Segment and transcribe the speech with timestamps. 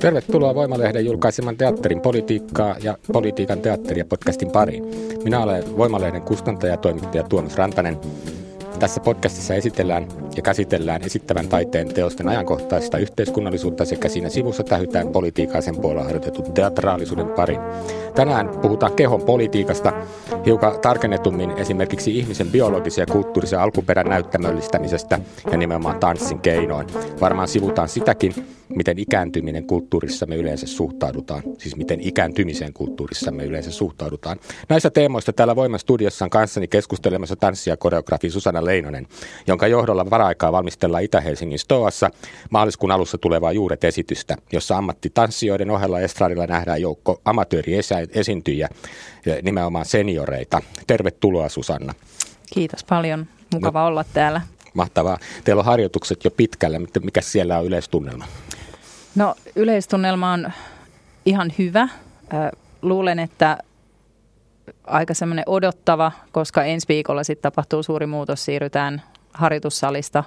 [0.00, 4.84] Tervetuloa Voimalehden julkaiseman teatterin politiikkaa ja politiikan teatteria podcastin pariin.
[5.24, 7.98] Minä olen Voimalehden kustantaja ja toimittaja Tuomas Rantanen.
[8.80, 15.60] Tässä podcastissa esitellään ja käsitellään esittävän taiteen teosten ajankohtaista yhteiskunnallisuutta sekä siinä sivussa tähytään politiikaa
[15.60, 17.60] sen puolella harjoitetun teatraalisuuden pariin.
[18.14, 19.92] Tänään puhutaan kehon politiikasta,
[20.46, 25.18] hiukan tarkennetummin esimerkiksi ihmisen biologisen ja kulttuurisen alkuperän näyttämöllistämisestä
[25.50, 26.86] ja nimenomaan tanssin keinoin.
[27.20, 28.34] Varmaan sivutaan sitäkin,
[28.74, 34.40] miten ikääntyminen kulttuurissa me yleensä suhtaudutaan, siis miten ikääntymiseen kulttuurissa me yleensä suhtaudutaan.
[34.68, 39.06] Näistä teemoista täällä Voiman studiossa on kanssani keskustelemassa tanssia koreografi Susanna Leinonen,
[39.46, 42.10] jonka johdolla varaikaa valmistellaan Itä-Helsingin Stoassa
[42.50, 48.68] maaliskuun alussa tulevaa Juuret-esitystä, jossa ammattitanssijoiden ohella estradilla nähdään joukko amatööriesiintyjiä,
[49.42, 50.62] nimenomaan senioreita.
[50.86, 51.94] Tervetuloa Susanna.
[52.52, 53.26] Kiitos paljon.
[53.54, 54.40] Mukava no, olla täällä.
[54.74, 55.18] Mahtavaa.
[55.44, 56.80] Teillä on harjoitukset jo pitkällä.
[57.02, 58.24] Mikä siellä on yleistunnelma?
[59.14, 60.52] No yleistunnelma on
[61.26, 61.88] ihan hyvä.
[62.82, 63.58] Luulen, että
[64.84, 68.44] aika semmoinen odottava, koska ensi viikolla sitten tapahtuu suuri muutos.
[68.44, 69.02] Siirrytään
[69.34, 70.24] harjoitussalista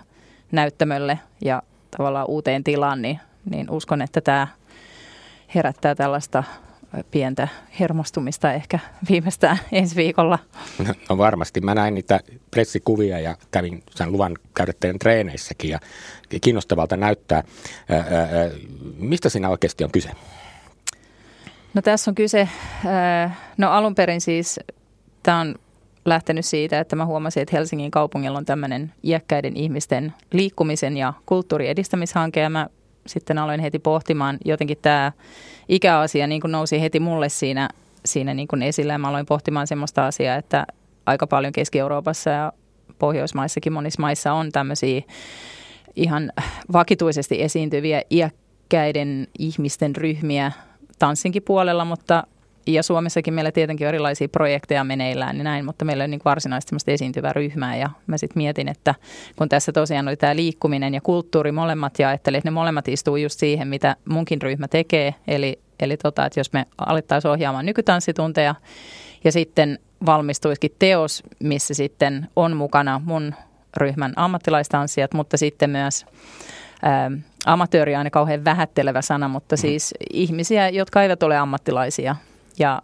[0.52, 1.62] näyttämölle ja
[1.98, 4.48] tavallaan uuteen tilaan, niin, niin uskon, että tämä
[5.56, 6.44] herättää tällaista
[7.12, 7.48] pientä
[7.80, 10.40] hermostumista ehkä viimeistään ensi viikolla.
[10.88, 11.62] No, no varmasti.
[11.62, 12.20] Mä näin niitä
[12.52, 15.80] pressikuvia ja kävin sen luvan käydä teidän treeneissäkin ja
[16.42, 17.44] kiinnostavalta näyttää.
[17.90, 18.50] Ää, ää,
[18.98, 20.10] mistä siinä oikeasti on kyse?
[21.74, 22.50] No tässä on kyse,
[23.58, 24.60] no alun perin siis
[25.24, 25.56] tämä on
[26.06, 32.40] lähtenyt siitä, että mä huomasin, että Helsingin kaupungilla on tämmöinen iäkkäiden ihmisten liikkumisen ja kulttuuriedistämishanke
[32.40, 32.68] ja mä
[33.08, 35.12] sitten aloin heti pohtimaan jotenkin tämä
[35.70, 37.70] ikäasia niin kuin nousi heti mulle siinä,
[38.06, 38.98] siinä niin kuin esille.
[38.98, 40.66] Mä aloin pohtimaan semmoista asiaa, että
[41.06, 42.54] aika paljon Keski-Euroopassa ja
[43.00, 45.02] Pohjoismaissakin monissa maissa on tämmöisiä
[45.96, 46.32] ihan
[46.74, 50.52] vakituisesti esiintyviä iäkkäiden ihmisten ryhmiä
[51.00, 52.24] tanssinkin puolella, mutta
[52.68, 56.92] ja Suomessakin meillä tietenkin on erilaisia projekteja meneillään niin näin, mutta meillä on niin varsinaisesti
[56.92, 57.76] esiintyvää ryhmää.
[57.76, 58.96] Ja mä sitten mietin, että
[59.36, 63.16] kun tässä tosiaan oli tämä liikkuminen ja kulttuuri molemmat ja ajattelin, että ne molemmat istuu
[63.16, 68.56] just siihen, mitä munkin ryhmä tekee, eli, eli tota, että jos me alettaisiin ohjaamaan nykytanssitunteja
[69.24, 73.34] ja sitten valmistuisikin teos, missä sitten on mukana mun
[73.78, 76.06] ryhmän ammattilaistanssijat, mutta sitten myös
[76.82, 77.12] ää,
[77.46, 79.58] amatööri on aina kauhean vähättelevä sana, mutta mm.
[79.58, 82.16] siis ihmisiä, jotka eivät ole ammattilaisia,
[82.60, 82.82] ja,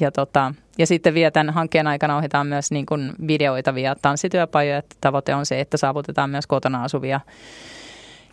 [0.00, 4.82] ja, tota, ja sitten vielä tämän hankkeen aikana ohjataan myös niin kuin videoitavia tanssityöpajoja.
[5.00, 7.20] Tavoite on se, että saavutetaan myös kotona asuvia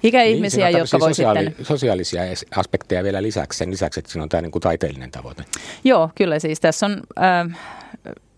[0.04, 1.66] ikäihmisiä, niin, jotka voi sosiaali- sitten...
[1.66, 2.22] Sosiaalisia
[2.56, 5.44] aspekteja vielä lisäksi, sen lisäksi, että siinä on tämä niin kuin taiteellinen tavoite.
[5.84, 7.02] Joo, kyllä siis tässä on...
[7.24, 7.58] Äh,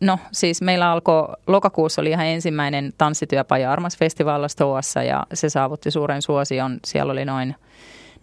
[0.02, 5.92] No siis meillä alkoi, lokakuussa oli ihan ensimmäinen tanssityöpaja Armas Festivalilla Stoassa ja se saavutti
[5.92, 6.80] suuren suosion.
[6.86, 7.56] Siellä oli noin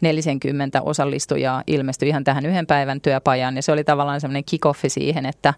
[0.01, 5.27] 40 osallistujaa ilmestyi ihan tähän yhden päivän työpajaan ja se oli tavallaan semmoinen kick-offi siihen,
[5.27, 5.55] että,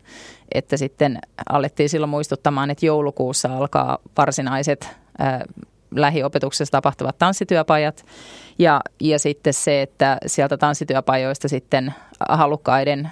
[0.55, 1.19] että sitten
[1.49, 4.89] alettiin silloin muistuttamaan, että joulukuussa alkaa varsinaiset
[5.19, 5.45] ää,
[5.95, 8.05] lähiopetuksessa tapahtuvat tanssityöpajat
[8.59, 11.95] ja, ja sitten se, että sieltä tanssityöpajoista sitten
[12.29, 13.11] halukkaiden,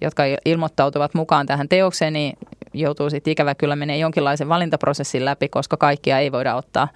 [0.00, 2.38] jotka ilmoittautuvat mukaan tähän teokseen, niin
[2.74, 6.88] joutuu sitten ikävä kyllä menee jonkinlaisen valintaprosessin läpi, koska kaikkia ei voida ottaa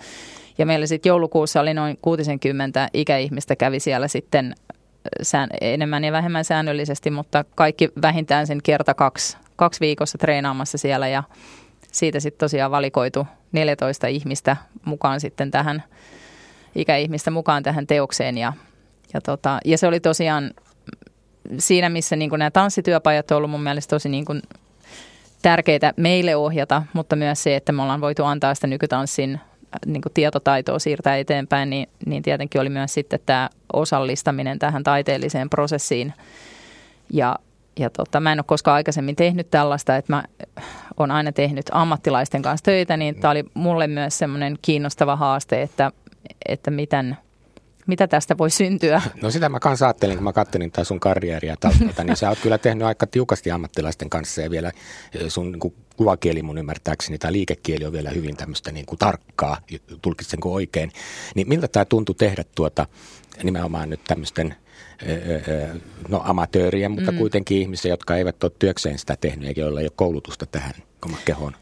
[0.58, 4.54] ja meillä sitten joulukuussa oli noin 60 ikäihmistä kävi siellä sitten
[5.22, 11.08] sään, enemmän ja vähemmän säännöllisesti, mutta kaikki vähintään sen kerta kaksi, kaksi viikossa treenaamassa siellä
[11.08, 11.22] ja
[11.92, 15.82] siitä sitten tosiaan valikoitu 14 ihmistä mukaan sitten tähän,
[16.74, 18.52] ikäihmistä mukaan tähän teokseen ja,
[19.14, 20.50] ja, tota, ja se oli tosiaan
[21.58, 24.42] siinä, missä niin nämä tanssityöpajat on ollut mun mielestä tosi niin
[25.42, 29.40] tärkeitä meille ohjata, mutta myös se, että me ollaan voitu antaa sitä nykytanssin
[29.86, 35.50] niin kuin tietotaitoa siirtää eteenpäin, niin, niin tietenkin oli myös sitten tämä osallistaminen tähän taiteelliseen
[35.50, 36.12] prosessiin.
[37.12, 37.38] Ja,
[37.78, 40.22] ja tota, mä en ole koskaan aikaisemmin tehnyt tällaista, että mä
[40.96, 45.92] olen aina tehnyt ammattilaisten kanssa töitä, niin tämä oli mulle myös semmoinen kiinnostava haaste, että,
[46.48, 47.16] että miten
[47.86, 49.02] mitä tästä voi syntyä?
[49.22, 52.38] No sitä mä kanssa ajattelin, kun mä kattelin tätä sun karjääriä taustalta, niin sä oot
[52.38, 54.72] kyllä tehnyt aika tiukasti ammattilaisten kanssa ja vielä
[55.28, 59.58] sun niin kuin kuvakieli mun ymmärtääkseni tai liikekieli on vielä hyvin tämmöistä niin kuin tarkkaa,
[60.02, 60.92] tulkitsenko oikein.
[61.34, 62.86] Niin miltä tämä tuntui tehdä tuota
[63.42, 64.54] nimenomaan nyt tämmöisten
[66.08, 67.18] no amatöörien, mutta mm.
[67.18, 70.74] kuitenkin ihmisiä, jotka eivät ole työkseen sitä tehnyt eikä joilla ei ole koulutusta tähän
[71.24, 71.52] kehon,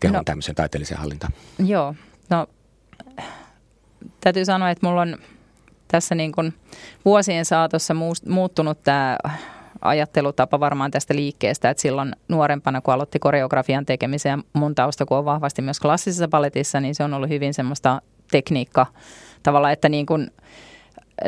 [0.00, 1.32] kehon no, tämmöiseen taiteelliseen hallintaan.
[1.58, 1.94] Joo,
[2.30, 2.46] no
[4.20, 5.18] täytyy sanoa, että mulla on
[5.88, 6.54] tässä niin kuin
[7.04, 7.94] vuosien saatossa
[8.28, 9.18] muuttunut tämä
[9.80, 15.24] ajattelutapa varmaan tästä liikkeestä, että silloin nuorempana, kun aloitti koreografian tekemisen, mun tausta, kun on
[15.24, 18.86] vahvasti myös klassisessa paletissa, niin se on ollut hyvin semmoista tekniikka
[19.42, 20.30] tavalla, että niin kuin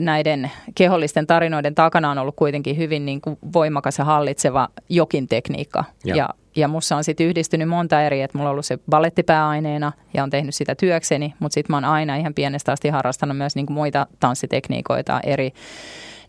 [0.01, 5.85] näiden kehollisten tarinoiden takana on ollut kuitenkin hyvin niin kuin voimakas ja hallitseva jokin tekniikka.
[6.05, 9.93] Ja, ja, ja mussa on sitten yhdistynyt monta eri, että mulla on ollut se ballettipääaineena
[10.15, 13.57] ja on tehnyt sitä työkseni, mutta sitten mä oon aina ihan pienestä asti harrastanut myös
[13.57, 15.53] niin kuin muita tanssitekniikoita, eri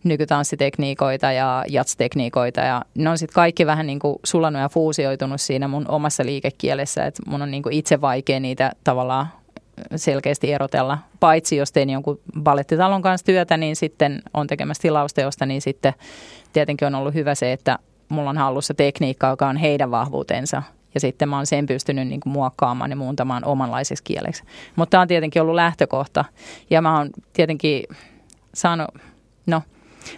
[0.03, 5.67] nykytanssitekniikoita ja jatstekniikoita ja ne on sitten kaikki vähän niin kuin sulanut ja fuusioitunut siinä
[5.67, 9.27] mun omassa liikekielessä, että mun on niin kuin itse vaikea niitä tavallaan
[9.95, 10.97] selkeästi erotella.
[11.19, 15.93] Paitsi jos tein jonkun ballettitalon kanssa työtä, niin sitten on tekemässä tilausteosta, niin sitten
[16.53, 17.79] tietenkin on ollut hyvä se, että
[18.09, 20.63] mulla on hallussa tekniikka, joka on heidän vahvuutensa.
[20.93, 24.43] Ja sitten mä oon sen pystynyt niin kuin muokkaamaan ja muuntamaan omanlaiseksi kieleksi.
[24.75, 26.25] Mutta tämä on tietenkin ollut lähtökohta.
[26.69, 27.83] Ja mä oon tietenkin
[28.53, 28.87] saanut,
[29.45, 29.63] no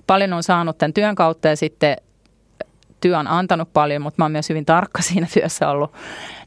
[0.07, 1.97] paljon on saanut tämän työn kautta ja sitten
[3.01, 5.93] työ on antanut paljon, mutta mä oon myös hyvin tarkka siinä työssä ollut.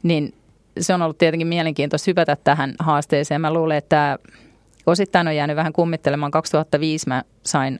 [0.03, 0.33] Niin
[0.79, 3.41] se on ollut tietenkin mielenkiintoista hypätä tähän haasteeseen.
[3.41, 4.19] Mä luulen, että
[4.85, 6.31] osittain on jäänyt vähän kummittelemaan.
[6.31, 7.79] 2005 mä sain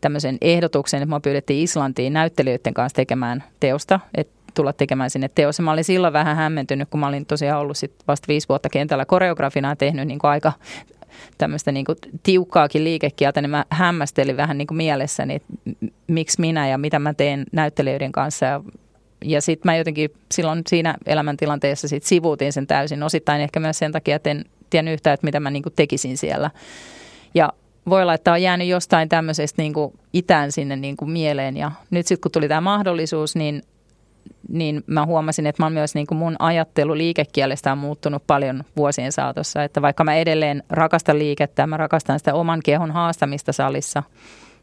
[0.00, 5.60] tämmöisen ehdotuksen, että mä pyydettiin Islantiin näyttelijöiden kanssa tekemään teosta, että tulla tekemään sinne teos.
[5.60, 9.04] mä olin silloin vähän hämmentynyt, kun mä olin tosiaan ollut sit vasta viisi vuotta kentällä
[9.04, 10.52] koreografina ja tehnyt niin kuin aika
[11.38, 15.48] tämmöistä niin kuin tiukkaakin liikekieltä, niin mä hämmästelin vähän niin kuin mielessäni, että
[16.06, 18.46] miksi minä ja mitä mä teen näyttelijöiden kanssa.
[18.46, 18.62] Ja
[19.24, 23.02] ja sitten mä jotenkin silloin siinä elämäntilanteessa sit sivuutin sen täysin.
[23.02, 26.50] Osittain ehkä myös sen takia, että en tiennyt yhtään, että mitä mä niinku tekisin siellä.
[27.34, 27.52] Ja
[27.88, 31.56] voi olla, että on jäänyt jostain tämmöisestä niinku itään sinne niinku mieleen.
[31.56, 33.62] Ja nyt sitten kun tuli tämä mahdollisuus, niin,
[34.48, 39.12] niin mä huomasin, että mä oon myös niinku mun ajattelu liikekielestä on muuttunut paljon vuosien
[39.12, 39.64] saatossa.
[39.64, 44.02] Että vaikka mä edelleen rakastan liikettä, mä rakastan sitä oman kehon haastamista salissa–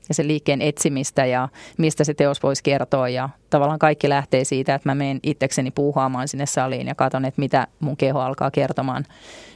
[0.09, 3.09] ja sen liikkeen etsimistä ja mistä se teos voisi kertoa.
[3.09, 7.39] Ja tavallaan kaikki lähtee siitä, että mä menen itsekseni puuhaamaan sinne saliin ja katson, että
[7.39, 9.05] mitä mun keho alkaa kertomaan.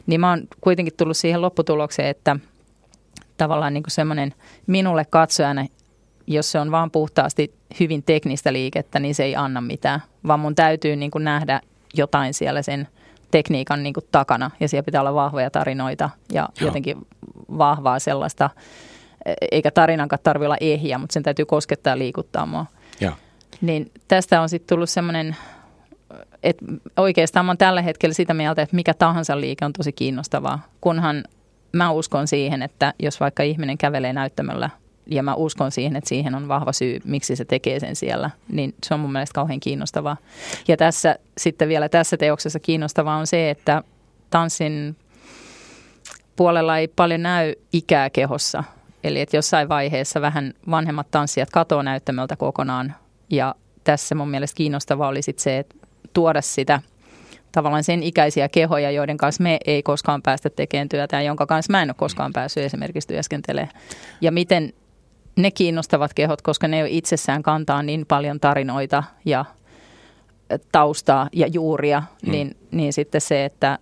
[0.07, 2.35] Niin mä oon kuitenkin tullut siihen lopputulokseen, että
[3.37, 4.33] tavallaan niin kuin semmoinen
[4.67, 5.65] minulle katsojana,
[6.27, 10.55] jos se on vaan puhtaasti hyvin teknistä liikettä, niin se ei anna mitään, vaan mun
[10.55, 11.61] täytyy niin kuin nähdä
[11.93, 12.87] jotain siellä sen
[13.31, 16.67] tekniikan niin kuin takana ja siellä pitää olla vahvoja tarinoita ja Joo.
[16.67, 16.97] jotenkin
[17.57, 18.49] vahvaa sellaista
[19.51, 22.65] eikä tarinankaan tarvitse olla ehjä, mutta sen täytyy koskettaa ja liikuttaa mua.
[22.99, 23.11] Ja.
[23.61, 25.35] Niin tästä on sitten tullut semmoinen,
[26.43, 26.65] että
[26.97, 31.23] oikeastaan mä oon tällä hetkellä sitä mieltä, että mikä tahansa liike on tosi kiinnostavaa, kunhan
[31.71, 34.69] mä uskon siihen, että jos vaikka ihminen kävelee näyttämöllä
[35.05, 38.75] ja mä uskon siihen, että siihen on vahva syy, miksi se tekee sen siellä, niin
[38.83, 40.17] se on mun mielestä kauhean kiinnostavaa.
[40.67, 43.83] Ja tässä sitten vielä tässä teoksessa kiinnostavaa on se, että
[44.29, 44.95] tanssin
[46.35, 48.63] puolella ei paljon näy ikää kehossa,
[49.03, 52.95] Eli että jossain vaiheessa vähän vanhemmat tanssijat katoaa näyttämöltä kokonaan.
[53.29, 55.75] Ja tässä mun mielestä kiinnostavaa oli sit se, että
[56.13, 56.81] tuoda sitä
[57.51, 61.71] tavallaan sen ikäisiä kehoja, joiden kanssa me ei koskaan päästä tekemään työtä ja jonka kanssa
[61.71, 63.75] mä en ole koskaan päässyt esimerkiksi työskentelemään.
[64.21, 64.73] Ja miten
[65.35, 69.45] ne kiinnostavat kehot, koska ne jo itsessään kantaa niin paljon tarinoita ja
[70.71, 72.31] taustaa ja juuria, mm.
[72.31, 73.79] niin, niin sitten se, että,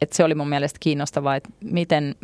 [0.00, 2.14] että se oli mun mielestä kiinnostavaa, että miten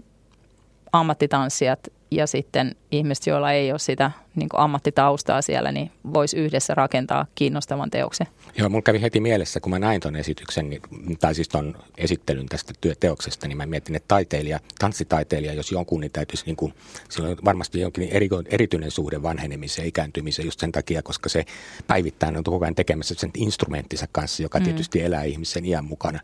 [0.92, 7.26] ammattitanssijat ja sitten ihmiset, joilla ei ole sitä niin ammattitaustaa siellä, niin voisi yhdessä rakentaa
[7.34, 8.26] kiinnostavan teoksen.
[8.58, 10.82] Joo, mulla kävi heti mielessä, kun mä näin ton esityksen, niin,
[11.20, 16.12] tai siis ton esittelyn tästä työteoksesta, niin mä mietin, että taiteilija, tanssitaiteilija, jos jonkun, niin
[16.12, 16.74] täytyisi, niin kuin,
[17.08, 21.44] sillä on varmasti jonkin eri, erityinen suhde vanhenemiseen ikääntymiseen just sen takia, koska se
[21.86, 24.64] päivittäin on koko ajan tekemässä sen instrumenttinsa kanssa, joka mm.
[24.64, 26.20] tietysti elää ihmisen iän mukana.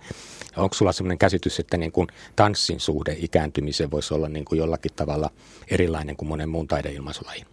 [0.56, 4.92] Onko sulla sellainen käsitys, että niin kuin tanssin suhde ikääntymiseen voisi olla niin kuin jollakin
[4.96, 5.30] tavalla
[5.70, 7.46] erilainen kuin monen muun taideilmaisulajin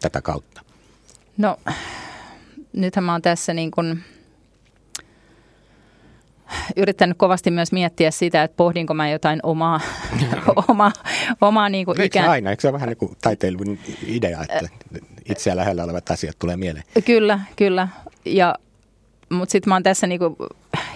[0.00, 0.60] tätä kautta?
[1.36, 1.56] No,
[2.72, 4.04] nythän mä oon tässä niin kuin
[6.76, 9.80] yrittänyt kovasti myös miettiä sitä, että pohdinko mä jotain omaa,
[10.68, 10.92] oma,
[11.40, 12.30] omaa niin kuin ikään...
[12.30, 12.50] aina?
[12.50, 14.68] Eikö se ole vähän niin kuin taiteilun idea, että
[15.30, 16.84] itseä lähellä olevat asiat tulee mieleen?
[17.04, 17.88] Kyllä, kyllä.
[18.24, 18.54] Ja
[19.30, 20.36] mutta sitten mä oon tässä niinku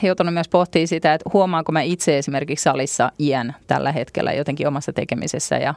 [0.02, 4.92] joutunut myös pohtimaan sitä, että huomaanko mä itse esimerkiksi salissa iän tällä hetkellä jotenkin omassa
[4.92, 5.74] tekemisessä ja,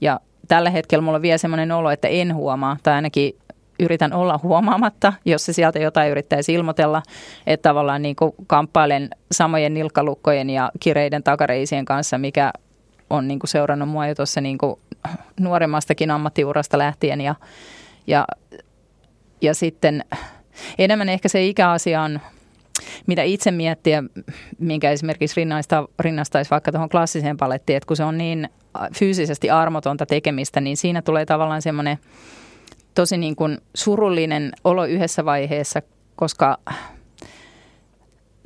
[0.00, 3.36] ja tällä hetkellä mulla on vielä semmoinen olo, että en huomaa, tai ainakin
[3.80, 7.02] yritän olla huomaamatta, jos se sieltä jotain yrittäisi ilmoitella,
[7.46, 12.52] että tavallaan niin kuin kamppailen samojen nilkkalukkojen ja kireiden takareisien kanssa, mikä
[13.10, 14.80] on niin kuin seurannut mua jo tuossa niin kuin
[15.40, 17.20] nuoremmastakin ammattiurasta lähtien.
[17.20, 17.34] Ja,
[18.06, 18.26] ja,
[19.40, 20.04] ja sitten
[20.78, 22.20] enemmän ehkä se ikäasia on,
[23.06, 24.02] mitä itse miettiä,
[24.58, 28.48] minkä esimerkiksi rinnasta, rinnastaisi vaikka tuohon klassiseen palettiin, että kun se on niin
[28.98, 31.98] fyysisesti armotonta tekemistä, niin siinä tulee tavallaan semmoinen
[32.94, 35.82] tosi niin kuin surullinen olo yhdessä vaiheessa,
[36.16, 36.58] koska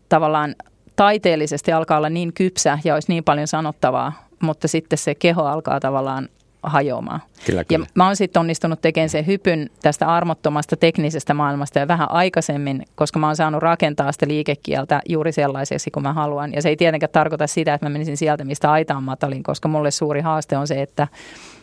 [0.09, 0.55] tavallaan
[0.97, 5.81] taiteellisesti alkaa olla niin kypsä ja olisi niin paljon sanottavaa, mutta sitten se keho alkaa
[5.81, 6.29] tavallaan
[6.69, 7.21] hajoamaan.
[7.47, 7.85] Kyllä, kyllä.
[7.85, 12.83] Ja mä oon sitten onnistunut tekemään sen hypyn tästä armottomasta teknisestä maailmasta ja vähän aikaisemmin,
[12.95, 16.53] koska mä oon saanut rakentaa sitä liikekieltä juuri sellaiseksi kuin mä haluan.
[16.53, 19.91] Ja se ei tietenkään tarkoita sitä, että mä menisin sieltä, mistä aitaan matalin, koska mulle
[19.91, 21.09] suuri haaste on se, että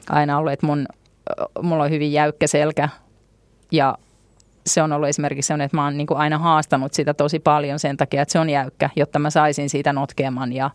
[0.09, 0.85] aina ollut, että mun,
[1.61, 2.89] mulla on hyvin jäykkä selkä
[3.71, 3.97] ja
[4.67, 7.79] se on ollut esimerkiksi sellainen, että mä oon niin kuin aina haastanut sitä tosi paljon
[7.79, 10.69] sen takia, että se on jäykkä, jotta mä saisin siitä notkeaman ja,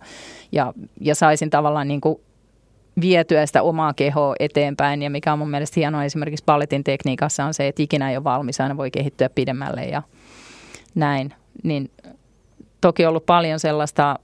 [0.52, 2.20] ja, ja saisin tavallaan niin kuin
[3.00, 5.02] vietyä sitä omaa kehoa eteenpäin.
[5.02, 8.24] Ja mikä on mun mielestä hienoa esimerkiksi balletin tekniikassa on se, että ikinä ei ole
[8.24, 10.02] valmis, aina voi kehittyä pidemmälle ja
[10.94, 11.34] näin.
[11.62, 11.90] Niin
[12.80, 14.18] toki ollut paljon sellaista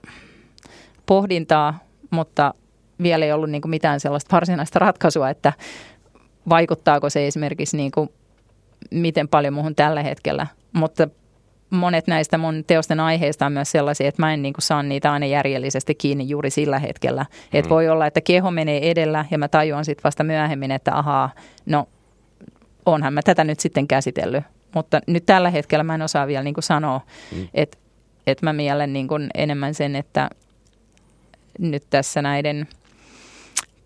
[1.07, 1.79] pohdintaa,
[2.11, 2.55] mutta
[3.03, 5.53] vielä ei ollut niin kuin mitään sellaista varsinaista ratkaisua, että
[6.49, 8.09] vaikuttaako se esimerkiksi niin kuin
[8.91, 10.47] miten paljon muuhun tällä hetkellä.
[10.73, 11.09] Mutta
[11.71, 15.13] monet näistä mun teosten aiheista on myös sellaisia, että mä en niin kuin saa niitä
[15.13, 17.23] aina järjellisesti kiinni juuri sillä hetkellä.
[17.23, 17.59] Mm.
[17.59, 21.31] Että voi olla, että keho menee edellä ja mä tajuan sitten vasta myöhemmin, että ahaa,
[21.67, 21.89] no
[22.87, 24.45] onhan mä tätä nyt sitten käsitellyt.
[24.75, 27.01] Mutta nyt tällä hetkellä mä en osaa vielä niin kuin sanoa,
[27.33, 27.49] mm.
[27.55, 27.79] että,
[28.27, 30.31] että mä mielen niin kuin enemmän sen, että
[31.59, 32.69] nyt tässä näiden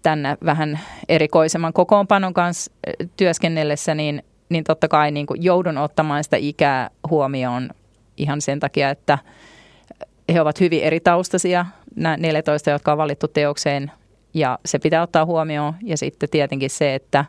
[0.02, 2.72] tänne vähän erikoisemman kokoonpanon kanssa
[3.16, 7.70] työskennellessä, niin niin totta kai niin kuin joudun ottamaan sitä ikää huomioon
[8.16, 9.18] ihan sen takia, että
[10.32, 11.66] he ovat hyvin eri taustaisia,
[11.96, 13.90] nämä 14, jotka on valittu teokseen,
[14.34, 15.74] ja se pitää ottaa huomioon.
[15.82, 17.24] Ja sitten tietenkin se, että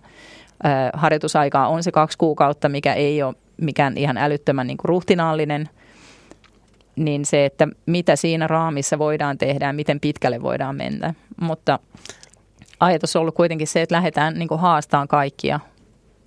[0.93, 5.69] harjoitusaikaa on se kaksi kuukautta, mikä ei ole mikään ihan älyttömän niin kuin ruhtinaallinen,
[6.95, 11.13] niin se, että mitä siinä raamissa voidaan tehdä ja miten pitkälle voidaan mennä.
[11.41, 11.79] Mutta
[12.79, 15.59] ajatus on ollut kuitenkin se, että lähdetään niin haastamaan kaikkia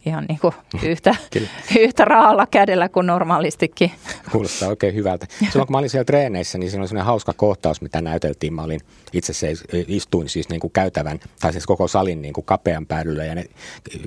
[0.07, 1.15] ihan niin kuin yhtä,
[1.81, 3.93] yhtä raalla kädellä kuin normaalistikin.
[4.33, 5.27] Kuulostaa oikein hyvältä.
[5.51, 8.55] Silloin kun mä olin siellä treeneissä, niin siinä oli sellainen hauska kohtaus, mitä näyteltiin.
[8.55, 8.81] Mä olin
[9.13, 13.25] itse seis, istuin siis niin kuin käytävän, tai siis koko salin niin kuin kapean päädyllä,
[13.25, 13.45] ja ne,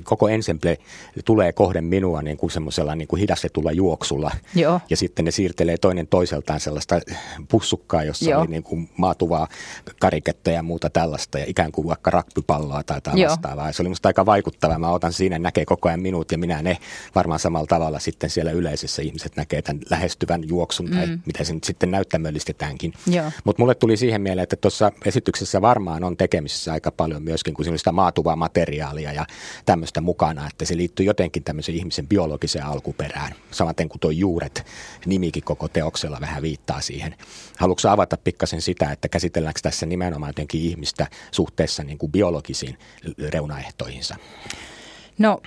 [0.02, 0.78] koko ensemble
[1.24, 4.30] tulee kohden minua niin kuin semmoisella niin kuin hidastetulla juoksulla.
[4.54, 4.80] Joo.
[4.90, 7.00] Ja sitten ne siirtelee toinen toiseltaan sellaista
[7.48, 8.40] pussukkaa, jossa Joo.
[8.40, 9.48] oli niin kuin maatuvaa
[10.00, 13.72] kariketta ja muuta tällaista, ja ikään kuin vaikka rakpypalloa tai vastaavaa.
[13.72, 14.78] Se oli musta aika vaikuttava.
[14.78, 16.78] Mä otan siinä näkee koko ajan minut ja minä ne
[17.14, 21.20] varmaan samalla tavalla sitten siellä yleisössä ihmiset näkee tämän lähestyvän juoksun tai mm.
[21.26, 22.92] mitä se nyt sitten näyttämöllistetäänkin.
[23.44, 27.64] Mutta mulle tuli siihen mieleen, että tuossa esityksessä varmaan on tekemisissä aika paljon myöskin, kun
[27.64, 29.26] siinä on sitä maatuvaa materiaalia ja
[29.66, 33.34] tämmöistä mukana, että se liittyy jotenkin tämmöisen ihmisen biologiseen alkuperään.
[33.50, 34.66] Samaten kuin tuo juuret
[35.06, 37.14] nimikin koko teoksella vähän viittaa siihen.
[37.56, 42.78] Haluatko avata pikkasen sitä, että käsitelläänkö tässä nimenomaan jotenkin ihmistä suhteessa niin kuin biologisiin
[43.28, 44.16] reunaehtoihinsa?
[45.18, 45.40] No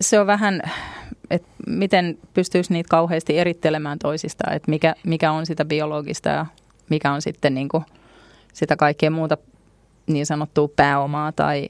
[0.00, 0.62] se on vähän,
[1.30, 6.46] että miten pystyisi niitä kauheasti erittelemään toisistaan, että mikä, mikä on sitä biologista ja
[6.90, 7.84] mikä on sitten niin kuin
[8.52, 9.36] sitä kaikkea muuta
[10.06, 11.68] niin sanottua pääomaa tai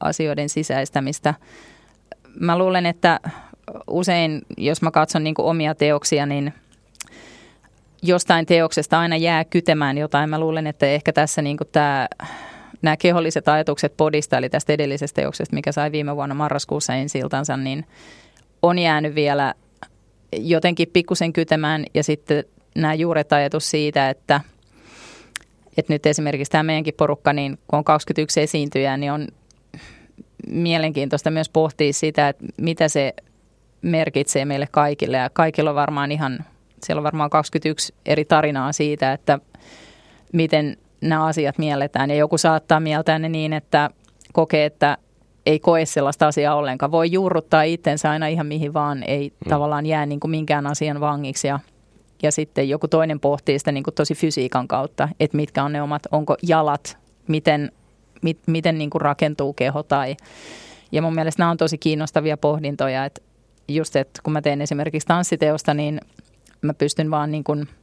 [0.00, 1.34] asioiden sisäistämistä.
[2.40, 3.20] Mä luulen, että
[3.90, 6.54] usein, jos mä katson niin kuin omia teoksia, niin
[8.02, 10.30] jostain teoksesta aina jää kytemään jotain.
[10.30, 12.08] Mä luulen, että ehkä tässä niin kuin tämä
[12.86, 17.20] nämä keholliset ajatukset podista, eli tästä edellisestä teoksesta, mikä sai viime vuonna marraskuussa ensi
[17.62, 17.86] niin
[18.62, 19.54] on jäänyt vielä
[20.32, 21.84] jotenkin pikkusen kytemään.
[21.94, 24.40] Ja sitten nämä juuret ajatus siitä, että,
[25.76, 29.28] että nyt esimerkiksi tämä meidänkin porukka, niin kun on 21 esiintyjää, niin on
[30.48, 33.14] mielenkiintoista myös pohtia sitä, että mitä se
[33.82, 35.16] merkitsee meille kaikille.
[35.16, 36.44] Ja kaikilla on varmaan ihan,
[36.82, 39.38] siellä on varmaan 21 eri tarinaa siitä, että
[40.32, 42.10] miten nämä asiat mielletään.
[42.10, 43.90] Ja joku saattaa mieltää ne niin, että
[44.32, 44.98] kokee, että
[45.46, 46.92] ei koe sellaista asiaa ollenkaan.
[46.92, 49.50] Voi juurruttaa itsensä aina ihan mihin vaan, ei hmm.
[49.50, 51.48] tavallaan jää niin kuin minkään asian vangiksi.
[51.48, 51.60] Ja,
[52.22, 55.82] ja sitten joku toinen pohtii sitä niin kuin tosi fysiikan kautta, että mitkä on ne
[55.82, 56.98] omat, onko jalat,
[57.28, 57.72] miten,
[58.22, 59.82] mit, miten niin kuin rakentuu keho.
[59.82, 60.16] Tai,
[60.92, 63.22] ja mun mielestä nämä on tosi kiinnostavia pohdintoja, että
[63.68, 66.00] just, että kun mä teen esimerkiksi tanssiteosta, niin
[66.62, 67.68] mä pystyn vaan niin kuin–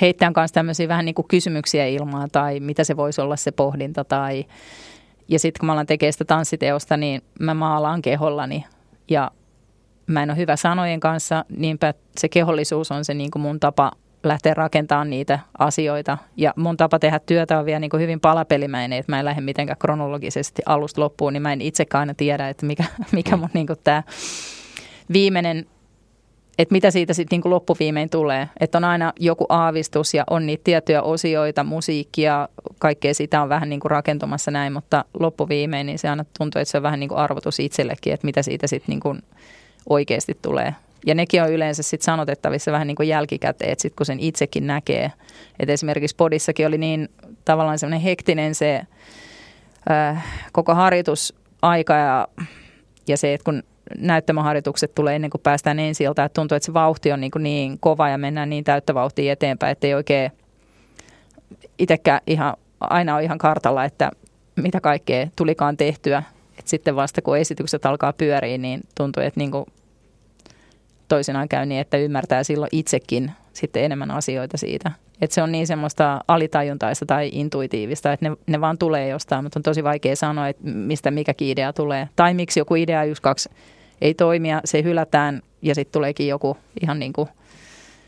[0.00, 4.04] heittämään kanssa tämmöisiä vähän niin kuin kysymyksiä ilmaan tai mitä se voisi olla se pohdinta
[4.04, 4.44] tai
[5.28, 8.64] Ja sitten kun mä alan tekemään sitä tanssiteosta, niin mä maalaan kehollani
[9.08, 9.30] ja
[10.06, 13.92] mä en ole hyvä sanojen kanssa, niinpä se kehollisuus on se niin kuin mun tapa
[14.24, 16.18] lähteä rakentamaan niitä asioita.
[16.36, 19.40] Ja mun tapa tehdä työtä on vielä niin kuin hyvin palapelimäinen, että mä en lähde
[19.40, 23.66] mitenkään kronologisesti alusta loppuun, niin mä en itsekään aina tiedä, että mikä, mikä mun niin
[23.66, 24.02] kuin tämä
[25.12, 25.66] viimeinen
[26.58, 28.48] että mitä siitä sitten niin loppuviimein tulee.
[28.60, 33.68] Että on aina joku aavistus ja on niitä tiettyjä osioita, musiikkia, kaikkea sitä on vähän
[33.68, 37.08] niin kuin rakentumassa näin, mutta loppuviimein niin se aina tuntuu, että se on vähän niin
[37.08, 39.22] kuin arvotus itsellekin, että mitä siitä sitten niin kuin
[39.88, 40.74] oikeasti tulee.
[41.06, 44.66] Ja nekin on yleensä sitten sanotettavissa vähän niin kuin jälkikäteen, että sitten kun sen itsekin
[44.66, 45.12] näkee.
[45.58, 47.08] Että esimerkiksi podissakin oli niin
[47.44, 48.82] tavallaan semmoinen hektinen se
[49.90, 52.28] äh, koko harjoitusaika ja,
[53.08, 53.62] ja se, että kun
[53.98, 57.78] näyttämöharjoitukset tulee ennen kuin päästään ensi että tuntuu, että se vauhti on niin, kuin niin
[57.80, 60.30] kova ja mennään niin täyttä vauhtia eteenpäin, että ei oikein
[61.78, 64.10] itsekään ihan, aina on ihan kartalla, että
[64.56, 66.22] mitä kaikkea tulikaan tehtyä.
[66.58, 69.64] Et sitten vasta kun esitykset alkaa pyöriä, niin tuntuu, että niin kuin
[71.08, 74.90] toisinaan käy niin, että ymmärtää silloin itsekin sitten enemmän asioita siitä.
[75.20, 79.58] Että se on niin semmoista alitajuntaista tai intuitiivista, että ne, ne vaan tulee jostain, mutta
[79.58, 82.08] on tosi vaikea sanoa, että mistä mikäkin idea tulee.
[82.16, 83.50] Tai miksi joku idea yksi, kaksi
[84.00, 87.28] ei toimia, se hylätään ja sitten tuleekin joku ihan niin kuin–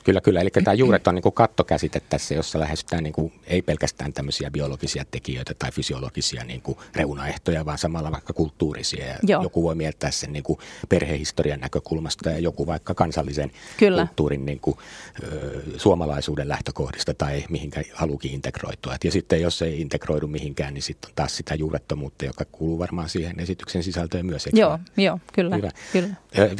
[0.06, 0.40] Kyllä, kyllä.
[0.40, 4.50] Eli tämä juuret on niin kuin kattokäsite tässä, jossa lähestytään niin kuin, ei pelkästään tämmöisiä
[4.50, 9.06] biologisia tekijöitä tai fysiologisia niin kuin reunaehtoja, vaan samalla vaikka kulttuurisia.
[9.06, 9.42] Ja Joo.
[9.42, 10.58] joku voi miettiä sen niin kuin
[10.88, 14.06] perhehistorian näkökulmasta ja joku vaikka kansallisen kyllä.
[14.06, 14.76] kulttuurin niin kuin,
[15.22, 18.94] ö, suomalaisuuden lähtökohdista tai mihinkä halukin integroitua.
[18.94, 22.78] Et ja sitten jos ei integroidu mihinkään, niin sitten on taas sitä juurettomuutta, joka kuuluu
[22.78, 24.48] varmaan siihen esityksen sisältöön myös.
[24.52, 25.70] Joo, jo, kyllä, Hyvä.
[25.92, 26.08] kyllä.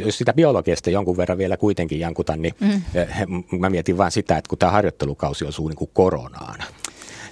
[0.05, 4.49] Jos sitä biologiasta jonkun verran vielä kuitenkin jankutan, niin mm mä mietin vain sitä, että
[4.49, 6.63] kun tämä harjoittelukausi osuu niin kuin koronaan,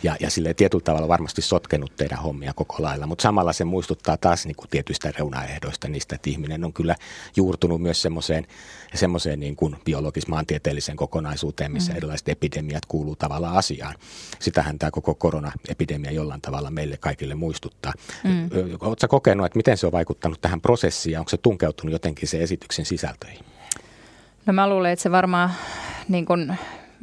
[0.04, 4.16] ja, ja sille tietyllä tavalla varmasti sotkenut teidän hommia koko lailla, mutta samalla se muistuttaa
[4.16, 6.96] taas niin kuin tietyistä reunaehdoista niistä, että ihminen on kyllä
[7.36, 8.46] juurtunut myös semmoiseen,
[8.94, 11.96] semmoiseen niin kuin biologis-maantieteelliseen kokonaisuuteen, missä mm.
[11.96, 13.94] erilaiset epidemiat kuuluu tavallaan asiaan.
[14.38, 17.92] Sitähän tämä koko koronaepidemia jollain tavalla meille kaikille muistuttaa.
[18.24, 18.50] Mm.
[18.80, 22.42] Oletko kokenut, että miten se on vaikuttanut tähän prosessiin ja onko se tunkeutunut jotenkin se
[22.42, 23.44] esityksen sisältöihin?
[24.46, 25.50] No mä luulen, että se varmaan,
[26.08, 26.54] niin kun,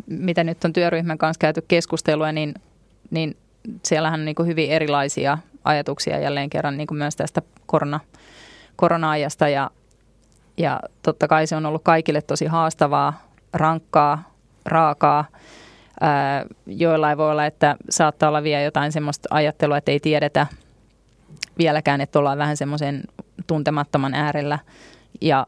[0.08, 2.54] mitä nyt on työryhmän kanssa käyty keskustelua, niin,
[3.10, 3.38] niin
[3.86, 8.00] siellähän on niin hyvin erilaisia ajatuksia jälleen kerran niin myös tästä korona,
[8.76, 9.72] korona-ajasta ja,
[10.58, 14.32] ja totta kai se on ollut kaikille tosi haastavaa, rankkaa,
[14.66, 15.26] raakaa.
[16.02, 20.48] Ää, joillain voi olla, että saattaa olla vielä jotain semmoista ajattelua, että ei tiedetä
[21.58, 23.04] vieläkään, että ollaan vähän semmoisen
[23.48, 24.60] tuntemattoman äärellä.
[25.22, 25.46] Ja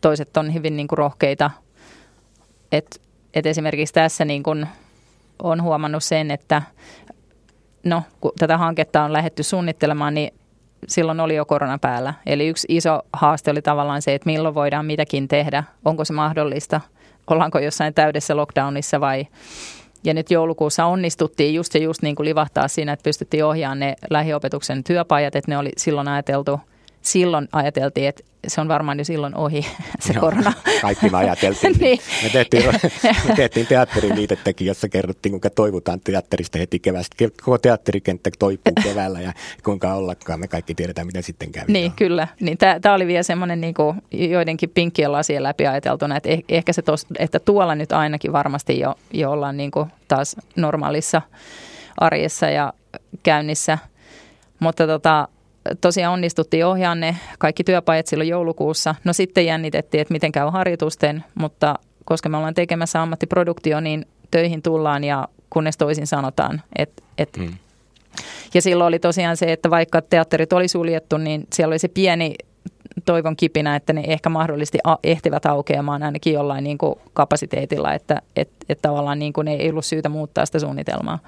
[0.00, 1.50] toiset on hyvin niin kuin rohkeita.
[2.72, 3.00] Et,
[3.34, 4.66] et esimerkiksi tässä niin kuin
[5.42, 6.62] on huomannut sen, että
[7.84, 10.34] no, kun tätä hanketta on lähetty suunnittelemaan, niin
[10.88, 12.14] silloin oli jo korona päällä.
[12.26, 16.80] Eli yksi iso haaste oli tavallaan se, että milloin voidaan mitäkin tehdä, onko se mahdollista,
[17.26, 19.26] ollaanko jossain täydessä lockdownissa vai...
[20.04, 23.94] Ja nyt joulukuussa onnistuttiin just ja just niin kuin livahtaa siinä, että pystyttiin ohjaamaan ne
[24.10, 26.60] lähiopetuksen työpajat, että ne oli silloin ajateltu–
[27.02, 29.66] silloin ajateltiin, että se on varmaan jo silloin ohi
[30.00, 30.52] se Joo, korona.
[30.82, 31.76] Kaikki me ajateltiin.
[31.80, 31.98] niin.
[32.22, 32.64] Me tehtiin,
[33.28, 37.16] me tehtiin teatteriliitettäkin, jossa kerrottiin, kuinka toivotaan teatterista heti keväästä.
[37.42, 39.32] Koko teatterikenttä toipuu keväällä ja
[39.64, 40.40] kuinka ollakaan.
[40.40, 41.72] Me kaikki tiedetään, mitä sitten kävi.
[41.72, 42.28] Niin, kyllä.
[42.40, 46.72] Niin, Tämä oli vielä semmoinen niin kuin joidenkin pinkkien lasien läpi ajateltuna, että eh, ehkä
[46.72, 51.22] se tos, että tuolla nyt ainakin varmasti jo, jo ollaan niin kuin taas normaalissa
[51.98, 52.72] arjessa ja
[53.22, 53.78] käynnissä.
[54.58, 55.28] Mutta tota,
[55.80, 58.94] tosiaan onnistuttiin ohjaa ne kaikki työpajat silloin joulukuussa.
[59.04, 64.62] No sitten jännitettiin, että miten käy harjoitusten, mutta koska me ollaan tekemässä ammattiproduktio, niin töihin
[64.62, 66.62] tullaan ja kunnes toisin sanotaan.
[66.78, 67.52] Et, et mm.
[68.54, 72.34] Ja silloin oli tosiaan se, että vaikka teatterit oli suljettu, niin siellä oli se pieni
[73.04, 78.50] toivon kipinä, että ne ehkä mahdollisesti ehtivät aukeamaan ainakin jollain niin kuin kapasiteetilla, että et,
[78.68, 81.18] et tavallaan niin kuin ei ollut syytä muuttaa sitä suunnitelmaa.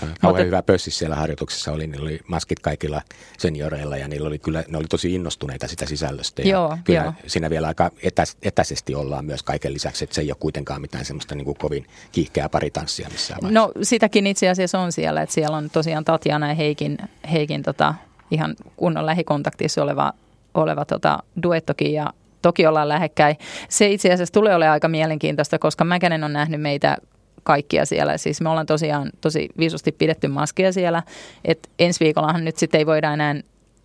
[0.00, 3.02] Kauhean Mutta, hyvä pössi siellä harjoituksessa oli, niillä oli maskit kaikilla
[3.38, 6.42] senioreilla ja niillä oli kyllä, ne oli tosi innostuneita sitä sisällöstä.
[6.42, 7.12] Ja joo, kyllä joo.
[7.26, 11.04] siinä vielä aika etäs, etäisesti ollaan myös kaiken lisäksi, että se ei ole kuitenkaan mitään
[11.04, 13.60] semmoista niin kuin kovin kiihkeää paritanssia missään vaiheessa.
[13.60, 16.98] No sitäkin itse asiassa on siellä, että siellä on tosiaan Tatjana ja Heikin,
[17.32, 17.94] Heikin tota,
[18.30, 20.12] ihan kunnon lähikontaktissa oleva
[20.62, 23.36] oleva tota, duettokin ja toki ollaan lähekkäin.
[23.68, 26.96] Se itse asiassa tulee olemaan aika mielenkiintoista, koska Mäkänen on nähnyt meitä
[27.42, 28.18] kaikkia siellä.
[28.18, 31.02] Siis me ollaan tosiaan tosi visusti pidetty maskia siellä.
[31.44, 33.34] Et ensi viikollahan nyt sitten ei voida enää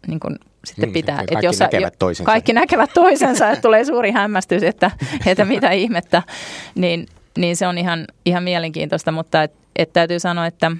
[0.07, 1.15] niin kun, sitten mm, pitää.
[1.15, 2.31] Kaikki, jos, näkevät toisensa.
[2.31, 4.91] kaikki näkevät toisensa, että tulee suuri hämmästys, että,
[5.25, 6.23] että mitä ihmettä.
[6.75, 7.07] Niin,
[7.37, 10.71] niin se on ihan, ihan mielenkiintoista, mutta et, et täytyy sanoa, että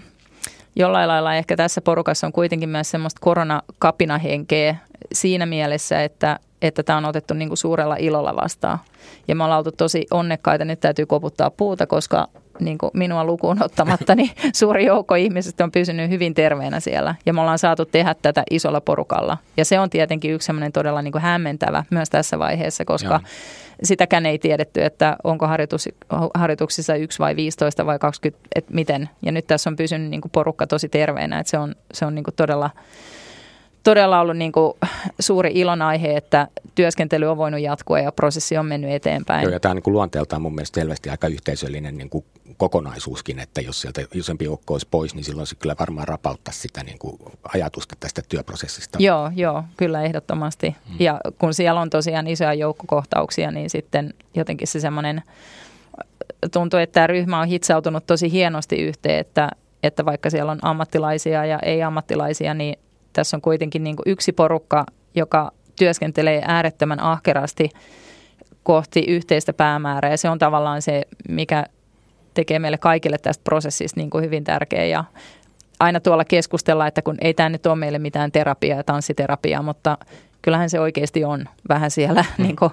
[0.75, 4.75] jollain lailla ehkä tässä porukassa on kuitenkin myös semmoista koronakapinahenkeä
[5.13, 8.79] siinä mielessä, että että tämä on otettu niin kuin suurella ilolla vastaan.
[9.27, 12.27] Ja me ollaan oltu tosi onnekkaita, nyt täytyy koputtaa puuta, koska
[12.61, 17.15] niin kuin minua lukuun ottamatta, niin suuri joukko ihmisistä on pysynyt hyvin terveenä siellä.
[17.25, 19.37] Ja me ollaan saatu tehdä tätä isolla porukalla.
[19.57, 23.19] Ja se on tietenkin yksi sellainen todella niin kuin hämmentävä myös tässä vaiheessa, koska Joo.
[23.83, 25.89] sitäkään ei tiedetty, että onko harjoitus,
[26.33, 29.09] harjoituksissa yksi vai 15 vai 20, että miten.
[29.21, 32.15] Ja nyt tässä on pysynyt niin kuin porukka tosi terveenä, että se on, se on
[32.15, 32.69] niin kuin todella
[33.83, 34.73] todella ollut niin kuin
[35.19, 39.43] suuri ilonaihe, että työskentely on voinut jatkua ja prosessi on mennyt eteenpäin.
[39.43, 42.25] Joo, ja tämä on niin kuin luonteeltaan mun mielestä selvästi aika yhteisöllinen niin kuin
[42.57, 46.83] kokonaisuuskin, että jos sieltä isompi joukko olisi pois, niin silloin se kyllä varmaan rapauttaa sitä
[46.83, 47.17] niin kuin
[47.53, 48.97] ajatusta tästä työprosessista.
[49.01, 50.75] Joo, joo, kyllä ehdottomasti.
[50.87, 50.95] Hmm.
[50.99, 55.21] Ja kun siellä on tosiaan isoja joukkokohtauksia, niin sitten jotenkin se semmoinen
[56.53, 59.49] tuntuu, että tämä ryhmä on hitsautunut tosi hienosti yhteen, että,
[59.83, 62.79] että vaikka siellä on ammattilaisia ja ei-ammattilaisia, niin
[63.13, 67.69] tässä on kuitenkin niin kuin yksi porukka, joka työskentelee äärettömän ahkerasti
[68.63, 70.11] kohti yhteistä päämäärää.
[70.11, 71.65] Ja se on tavallaan se, mikä
[72.33, 74.85] tekee meille kaikille tästä prosessista niin kuin hyvin tärkeä.
[74.85, 75.03] Ja
[75.79, 79.97] aina tuolla keskustellaan, että kun ei tämä nyt ole meille mitään terapiaa ja tanssiterapiaa, mutta
[80.41, 82.71] kyllähän se oikeasti on vähän siellä niin kuin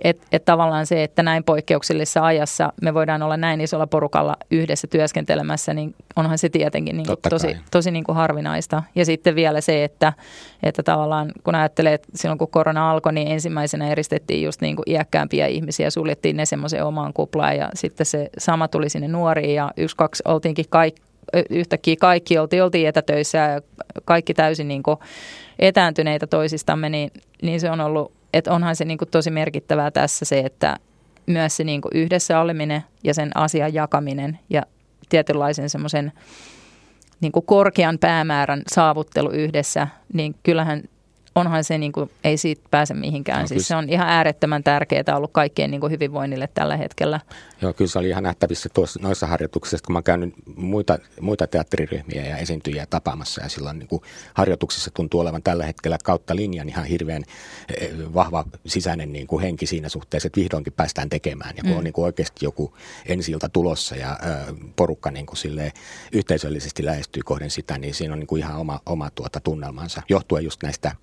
[0.00, 4.86] että et tavallaan se, että näin poikkeuksellisessa ajassa me voidaan olla näin isolla porukalla yhdessä
[4.86, 8.82] työskentelemässä, niin onhan se tietenkin niin kuin tosi, tosi niin kuin harvinaista.
[8.94, 10.12] Ja sitten vielä se, että,
[10.62, 14.90] että tavallaan kun ajattelee, että silloin kun korona alkoi, niin ensimmäisenä eristettiin just niin kuin
[14.90, 19.70] iäkkäämpiä ihmisiä, suljettiin ne semmoiseen omaan kuplaan ja sitten se sama tuli sinne nuoriin ja
[19.76, 21.02] yksi, kaksi oltiinkin kaikki
[21.50, 23.60] yhtäkkiä kaikki oltiin, oltiin etätöissä ja
[24.04, 24.96] kaikki täysin niin kuin
[25.58, 27.10] etääntyneitä toisistamme, niin,
[27.42, 30.76] niin se on ollut että onhan se niin kuin tosi merkittävää tässä se, että
[31.26, 34.62] myös se niin kuin yhdessä oleminen ja sen asian jakaminen ja
[35.08, 36.12] tietynlaisen semmoisen
[37.20, 40.82] niin korkean päämäärän saavuttelu yhdessä, niin kyllähän
[41.34, 43.40] onhan se, niin kuin, ei siitä pääse mihinkään.
[43.40, 47.20] No, siis se on ihan äärettömän tärkeää ollut kaikkien niin kuin hyvinvoinnille tällä hetkellä.
[47.62, 51.46] Joo, kyllä se oli ihan nähtävissä tuossa, noissa harjoituksissa, kun mä oon käynyt muita, muita
[51.46, 54.02] teatteriryhmiä ja esiintyjiä tapaamassa ja silloin niin kuin
[54.34, 57.22] harjoituksissa tuntuu olevan tällä hetkellä kautta linjan ihan hirveän
[57.80, 61.54] eh, vahva sisäinen niin kuin henki siinä suhteessa, että vihdoinkin päästään tekemään.
[61.56, 61.78] Ja kun mm.
[61.78, 62.74] on niin kuin oikeasti joku
[63.06, 65.38] ensilta tulossa ja ö, porukka niin kuin
[66.12, 70.44] yhteisöllisesti lähestyy kohden sitä, niin siinä on niin kuin ihan oma, oma tuota tunnelmansa, johtuen
[70.44, 70.96] just näistä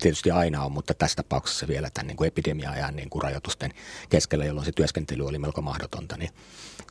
[0.00, 3.70] tietysti aina on, mutta tässä tapauksessa vielä tämän niin kuin epidemia-ajan niin kuin rajoitusten
[4.08, 6.30] keskellä, jolloin se työskentely oli melko mahdotonta, niin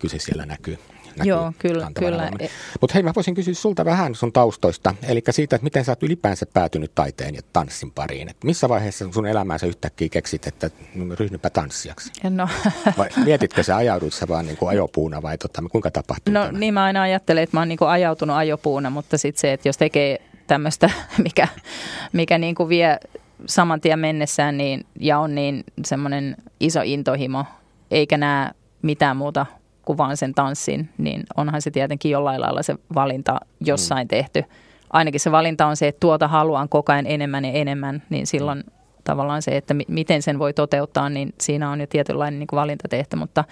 [0.01, 0.79] kyllä se siellä näkyy.
[1.05, 1.91] näkyy Joo, kyllä.
[1.99, 2.31] kyllä.
[2.81, 6.03] Mutta hei, mä voisin kysyä sulta vähän sun taustoista, eli siitä, että miten sä oot
[6.03, 8.29] ylipäänsä päätynyt taiteen ja tanssin pariin.
[8.29, 10.69] Et missä vaiheessa sun elämäänsä yhtäkkiä keksit, että
[11.19, 12.11] ryhdypä tanssijaksi?
[12.29, 12.47] No.
[12.97, 16.59] Vai mietitkö sä ajaudut sä vaan niin kuin ajopuuna vai tota, kuinka tapahtuu No tämä?
[16.59, 19.69] niin mä aina ajattelen, että mä oon niin kuin ajautunut ajopuuna, mutta sitten se, että
[19.69, 20.89] jos tekee tämmöistä,
[21.23, 21.47] mikä,
[22.13, 22.97] mikä niin kuin vie
[23.45, 27.45] saman tien mennessään niin, ja on niin semmoinen iso intohimo,
[27.91, 29.45] eikä näe mitään muuta
[29.85, 34.07] kuin vaan sen tanssin, niin onhan se tietenkin jollain lailla se valinta jossain mm.
[34.07, 34.43] tehty.
[34.89, 38.57] Ainakin se valinta on se, että tuota haluan koko ajan enemmän ja enemmän, niin silloin
[38.57, 38.71] mm.
[39.03, 42.87] tavallaan se, että miten sen voi toteuttaa, niin siinä on jo tietynlainen niin kuin valinta
[42.87, 43.43] tehty, mutta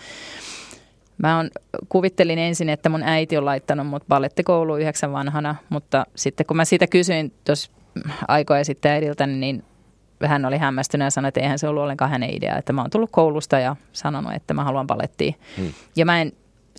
[1.18, 1.50] Mä on,
[1.90, 6.66] kuvittelin ensin, että mun äiti on laittanut mut ballettikouluun yhdeksän vanhana, mutta sitten kun mä
[6.66, 7.72] siitä kysyin tuossa
[8.28, 9.64] aikoja sitten äidiltä, niin
[10.26, 12.90] hän oli hämmästynyt ja sanoi, että eihän se ollut ollenkaan hänen idea, että mä oon
[12.90, 15.36] tullut koulusta ja sanonut, että mä haluan balettiin.
[15.58, 15.74] Hmm.
[15.96, 16.32] Ja mä en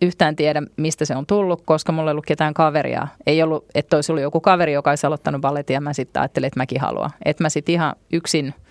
[0.03, 3.09] yhtään tiedä, mistä se on tullut, koska mulla ei ollut ketään kaveria.
[3.27, 6.47] Ei ollut, että olisi ollut joku kaveri, joka olisi aloittanut balletin ja mä sitten ajattelin,
[6.47, 7.11] että mäkin haluan.
[7.25, 8.55] Että mä sitten ihan yksin–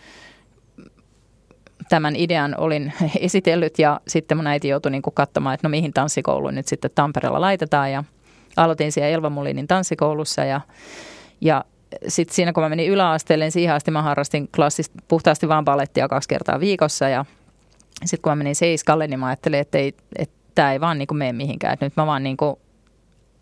[1.90, 5.94] tämän idean olin esitellyt ja sitten mun äiti joutui niin kuin katsomaan, että no mihin
[5.94, 8.04] tanssikouluun nyt sitten Tampereella laitetaan ja
[8.58, 10.62] aloitin siellä Elva Mulinin tanssikoulussa ja,
[11.42, 11.66] ja
[12.08, 16.08] sitten siinä kun mä menin yläasteelle, niin siihen asti mä harrastin klassista, puhtaasti vaan palettia
[16.08, 17.26] kaksi kertaa viikossa ja
[18.06, 21.08] sitten kun mä menin seiskalle, niin mä ajattelin, että, ei, että tämä ei vaan niin
[21.08, 21.74] kuin mene mihinkään.
[21.74, 22.56] Että nyt mä vaan niin kuin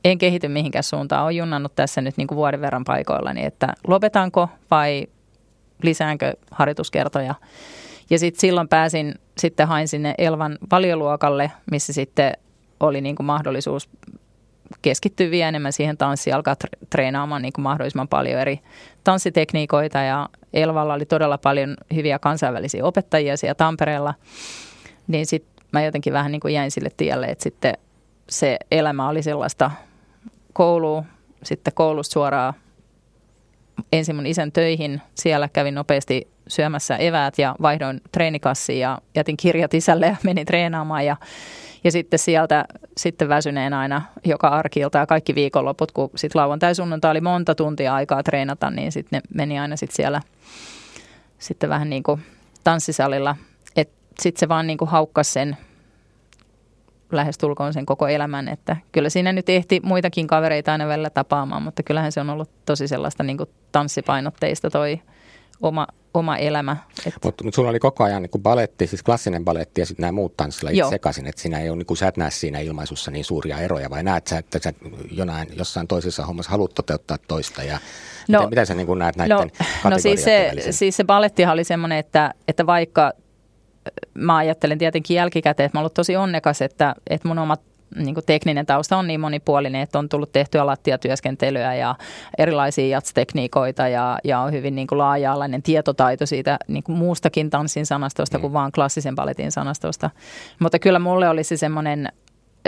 [0.06, 1.24] en kehity mihinkään suuntaan.
[1.24, 5.08] Olen junnannut tässä nyt niin kuin vuoden verran paikoilla, niin että lopetanko vai
[5.84, 7.36] lisäänkö harjoituskertoja.
[8.10, 12.34] Ja sitten silloin pääsin, sitten hain sinne Elvan valioluokalle, missä sitten
[12.80, 13.90] oli niin kuin mahdollisuus
[14.82, 16.56] keskittyä vielä enemmän siihen tanssiin, alkaa
[16.90, 18.60] treenaamaan niin kuin mahdollisimman paljon eri
[19.04, 19.98] tanssitekniikoita.
[19.98, 24.14] Ja Elvalla oli todella paljon hyviä kansainvälisiä opettajia siellä Tampereella,
[25.08, 27.74] niin sitten mä jotenkin vähän niin kuin jäin sille tielle, että sitten
[28.30, 29.72] se elämä oli sellaista
[30.54, 31.04] koulua,
[31.44, 32.54] sitten koulusta suoraan
[33.94, 39.74] ensin mun isän töihin, siellä kävin nopeasti syömässä eväät ja vaihdoin treenikassiin ja jätin kirjat
[39.74, 41.18] isälle ja menin treenaamaan ja
[41.84, 42.66] ja sitten sieltä
[42.98, 47.96] sitten väsyneen aina joka arkilta ja kaikki viikonloput, kun sitten lauantai sunnuntai oli monta tuntia
[47.96, 50.22] aikaa treenata, niin sitten ne meni aina sitten siellä
[51.40, 52.22] sitten vähän niin kuin
[52.64, 53.36] tanssisalilla.
[54.20, 55.58] Sitten se vaan niin kuin haukkasi sen
[57.12, 61.84] lähestulkoon sen koko elämän, että kyllä siinä nyt ehti muitakin kavereita aina välillä tapaamaan, mutta
[61.84, 65.02] kyllähän se on ollut tosi sellaista niin kuin tanssipainotteista toi
[65.62, 65.88] oma,
[66.20, 66.78] oma elämä.
[67.24, 70.38] Mutta mut sulla oli koko ajan niin baletti, siis klassinen baletti ja sitten nämä muut
[70.38, 73.60] tanssilajit sekaisin, että siinä ei ole, niin kuin, sä et näe siinä ilmaisussa niin suuria
[73.60, 74.74] eroja, vai näet sä, että sä
[75.12, 77.80] jonain, jossain toisessa hommassa haluat toteuttaa toista ja
[78.28, 79.38] no, miten, miten sä niin kuin näet näiden
[79.84, 83.14] no, no siis se, siis se balettihan oli semmoinen, että, että vaikka
[84.14, 87.62] mä ajattelen tietenkin jälkikäteen, että mä ollut tosi onnekas, että, että mun omat
[87.96, 91.96] niin kuin tekninen tausta on niin monipuolinen, että on tullut tehtyä lattiatyöskentelyä ja
[92.38, 97.86] erilaisia jatstekniikoita ja, ja on hyvin niin kuin laaja-alainen tietotaito siitä niin kuin muustakin tanssin
[97.86, 98.42] sanastosta mm.
[98.42, 100.10] kuin vaan klassisen balletin sanastosta.
[100.60, 102.10] Mutta kyllä mulle oli se semmoinen,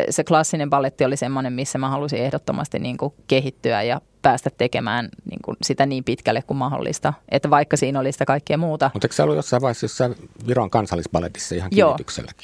[0.10, 5.10] se klassinen balletti oli semmoinen, missä mä halusin ehdottomasti niin kuin kehittyä ja päästä tekemään
[5.30, 7.14] niin kuin sitä niin pitkälle kuin mahdollista.
[7.30, 8.90] Että vaikka siinä oli sitä kaikkea muuta.
[8.94, 10.16] Mutta eikö se ollut jossain vaiheessa jossain
[10.48, 11.98] Viron kansallisballetissa ihan joo,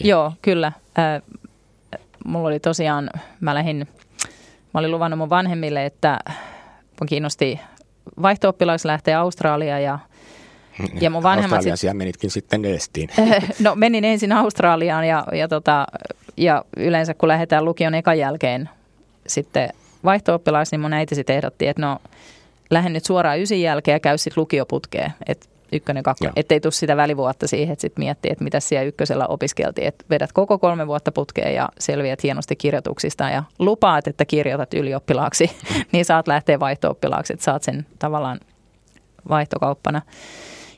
[0.07, 0.71] Joo, kyllä
[2.25, 3.09] mulla oli tosiaan,
[3.39, 3.87] mä lähdin,
[4.73, 6.19] mä olin luvannut mun vanhemmille, että
[6.99, 7.59] mun kiinnosti
[8.21, 8.53] vaihto
[8.85, 9.99] lähteä Australiaan ja
[11.01, 13.09] ja mun vanhemmat sit, menitkin sitten Nestiin.
[13.63, 15.87] no menin ensin Australiaan ja, ja, tota,
[16.37, 18.69] ja yleensä kun lähdetään lukion ekan jälkeen
[19.27, 19.69] sitten
[20.03, 21.99] vaihto niin mun äiti sitten ehdotti, että no
[22.69, 25.13] lähden nyt suoraan ysin jälkeen ja käy sitten lukioputkeen.
[25.27, 26.33] Että ykkönen, kakkonen.
[26.35, 29.87] Ettei tule sitä välivuotta siihen, että sitten miettii, että mitä siellä ykkösellä opiskeltiin.
[29.87, 35.51] Että vedät koko kolme vuotta putkeen ja selviät hienosti kirjoituksista ja lupaat, että kirjoitat ylioppilaaksi,
[35.91, 38.39] niin saat lähteä vaihto-oppilaaksi, että saat sen tavallaan
[39.29, 40.01] vaihtokauppana.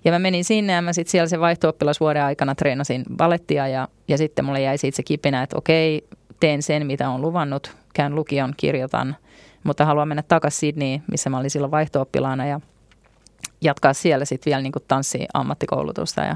[0.05, 3.87] Ja mä menin sinne ja mä sitten siellä sen vaihto vuoden aikana treenasin balettia ja,
[4.07, 6.07] ja sitten mulle jäi siitä se kipinä, että okei,
[6.39, 9.15] teen sen mitä on luvannut, käyn lukion, kirjoitan,
[9.63, 12.07] mutta haluan mennä takaisin Sydneyin, missä mä olin silloin vaihto
[12.47, 12.59] ja
[13.61, 16.35] jatkaa siellä sitten vielä niin tanssi ammattikoulutusta ja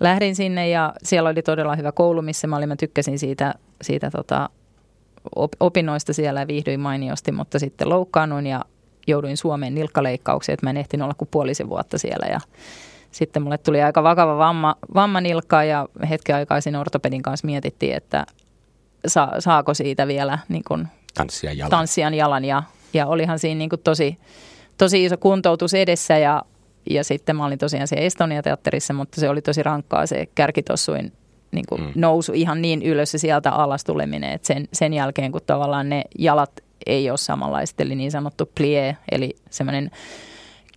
[0.00, 2.68] lähdin sinne ja siellä oli todella hyvä koulu, missä mä olin.
[2.68, 4.50] Mä tykkäsin siitä, siitä tota,
[5.60, 8.64] opinnoista siellä ja viihdyin mainiosti, mutta sitten loukkaannuin ja
[9.06, 12.40] jouduin Suomeen nilkkaleikkaukseen, että mä en ehtinyt olla kuin puolisen vuotta siellä ja
[13.10, 17.96] sitten mulle tuli aika vakava vamma, vamma nilkkaa ja hetken aikaa siinä ortopedin kanssa mietittiin,
[17.96, 18.26] että
[19.06, 21.70] sa, saako siitä vielä niin kuin tanssijan jalan.
[21.70, 24.18] Tanssijan jalan ja, ja olihan siinä niin tosi
[24.78, 26.42] tosi iso kuntoutus edessä ja,
[26.90, 31.12] ja sitten mä olin tosiaan se Estonia-teatterissa, mutta se oli tosi rankkaa se kärkitossuin
[31.52, 31.92] niin kuin mm.
[31.94, 36.02] nousu ihan niin ylös ja sieltä alas tuleminen, että sen, sen jälkeen kun tavallaan ne
[36.18, 36.50] jalat
[36.86, 39.90] ei ole samanlaiset, eli niin sanottu plie, eli semmoinen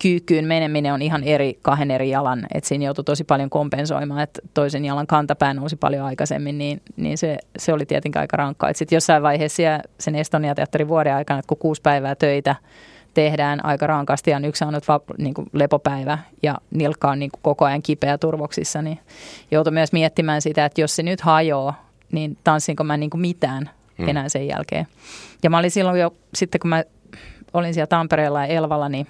[0.02, 4.42] kyykkyyn meneminen on ihan eri kahden eri jalan, että siinä joutui tosi paljon kompensoimaan, että
[4.54, 8.74] toisen jalan kantapää nousi paljon aikaisemmin, niin, niin se, se oli tietenkin aika rankkaa.
[8.74, 9.64] Sitten jossain vaiheessa
[10.00, 12.56] sen Estonia-teatterin vuoden aikana, että kun kuusi päivää töitä–
[13.14, 17.32] tehdään aika rankasti ja yksi on nyt va, niin kuin lepopäivä ja nilkka on niin
[17.32, 19.00] kuin koko ajan kipeä turvoksissa, niin
[19.52, 23.70] joutui myös miettimään sitä, että jos se nyt hajoaa, niin tanssinko mä niin kuin mitään
[23.98, 24.10] mm.
[24.10, 24.88] enää sen jälkeen.
[25.44, 26.84] Ja mä olin silloin jo, sitten kun mä
[27.54, 29.08] olin siellä Tampereella ja Elvalla, niin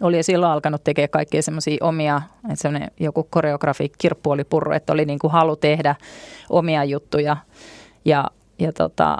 [0.00, 4.72] oli jo silloin alkanut tekemään kaikkia semmoisia omia, että semmoinen joku koreografi, kirppu oli purru,
[4.72, 5.94] että oli niin kuin halu tehdä
[6.50, 7.36] omia juttuja.
[8.04, 8.24] Ja,
[8.58, 9.18] ja tota,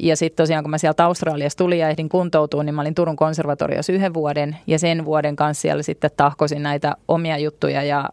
[0.00, 3.16] ja sitten tosiaan, kun mä sieltä Australiasta tulin ja ehdin kuntoutua, niin mä olin Turun
[3.16, 4.56] konservatoriossa yhden vuoden.
[4.66, 8.08] Ja sen vuoden kanssa siellä sitten tahkosin näitä omia juttuja ja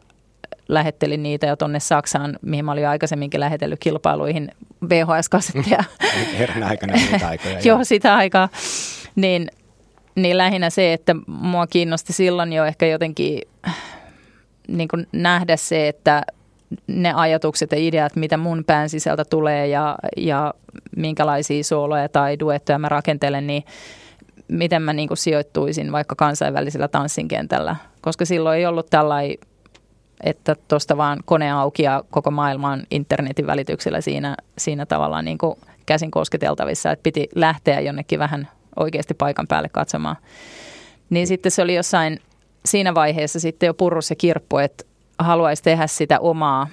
[0.67, 4.51] lähettelin niitä jo tuonne Saksaan, mihin mä olin jo aikaisemminkin lähetellyt kilpailuihin
[4.89, 5.83] VHS-kasetteja.
[6.39, 7.59] Herran aikana niitä aikoja.
[7.65, 8.49] Joo, sitä aikaa.
[9.15, 9.47] Niin,
[10.15, 13.41] niin lähinnä se, että mua kiinnosti silloin jo ehkä jotenkin
[14.67, 16.23] niin kuin nähdä se, että
[16.87, 20.53] ne ajatukset ja ideat, mitä mun pään sisältä tulee ja, ja
[20.97, 23.63] minkälaisia sooloja tai duettoja mä rakentelen, niin
[24.47, 27.75] miten mä niin kuin sijoittuisin vaikka kansainvälisellä tanssinkentällä.
[28.01, 29.37] Koska silloin ei ollut tällainen,
[30.23, 35.55] että tuosta vaan kone auki ja koko maailman internetin välityksellä siinä, siinä tavallaan niin kuin
[35.85, 40.15] käsin kosketeltavissa, että piti lähteä jonnekin vähän oikeasti paikan päälle katsomaan.
[41.09, 42.19] Niin sitten se oli jossain
[42.65, 44.83] siinä vaiheessa sitten jo purrus ja kirppu, että
[45.23, 46.67] haluaisi tehdä sitä omaa,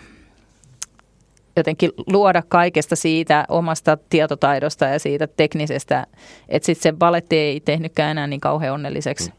[1.56, 6.06] jotenkin luoda kaikesta siitä omasta tietotaidosta ja siitä teknisestä,
[6.48, 9.30] että sitten se baletti ei tehnytkään enää niin kauhean onnelliseksi.
[9.30, 9.36] Mm.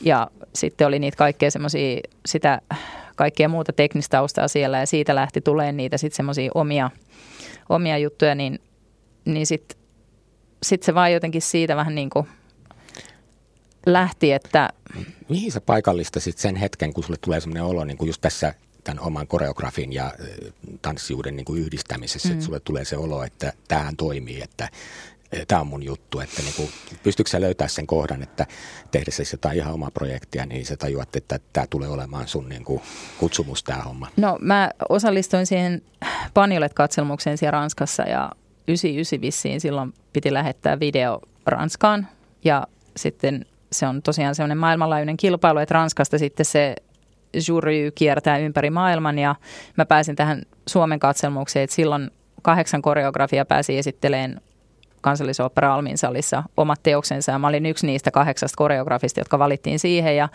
[0.00, 2.60] Ja sitten oli niitä kaikkea semmoisia, sitä
[3.16, 6.90] kaikkea muuta teknistä taustaa siellä ja siitä lähti tulemaan niitä sitten semmoisia omia,
[7.68, 8.58] omia juttuja, niin,
[9.24, 9.78] niin sitten
[10.62, 12.26] sit se vaan jotenkin siitä vähän niin kuin–
[13.86, 14.68] lähti, että...
[15.28, 19.04] mihin sä paikallistasit sen hetken, kun sulle tulee sellainen olo, niin kuin just tässä tämän
[19.04, 20.12] oman koreografin ja
[20.82, 22.32] tanssijuuden niin kuin yhdistämisessä, mm.
[22.32, 24.68] että sulle tulee se olo, että tämähän toimii, että
[25.48, 26.68] tämä on mun juttu, että niin kuin,
[27.02, 28.46] pystytkö sä löytää sen kohdan, että
[28.90, 32.80] tehdessä jotain ihan omaa projektia, niin sä tajuat, että tämä tulee olemaan sun niin kuin,
[33.18, 34.08] kutsumus tämä homma?
[34.16, 35.82] No mä osallistuin siihen
[36.34, 38.30] Paniolet-katselmukseen siellä Ranskassa ja
[38.68, 42.08] 99 vissiin silloin piti lähettää video Ranskaan
[42.44, 42.66] ja
[42.96, 46.76] sitten se on tosiaan semmoinen maailmanlaajuinen kilpailu, että Ranskasta sitten se
[47.48, 49.34] jury kiertää ympäri maailman ja
[49.76, 52.10] mä pääsin tähän Suomen katselmukseen, että silloin
[52.42, 54.40] kahdeksan koreografia pääsi esitteleen
[55.00, 57.32] kansallisopera Almin salissa omat teoksensa.
[57.32, 60.28] Ja mä olin yksi niistä kahdeksasta koreografista, jotka valittiin siihen ja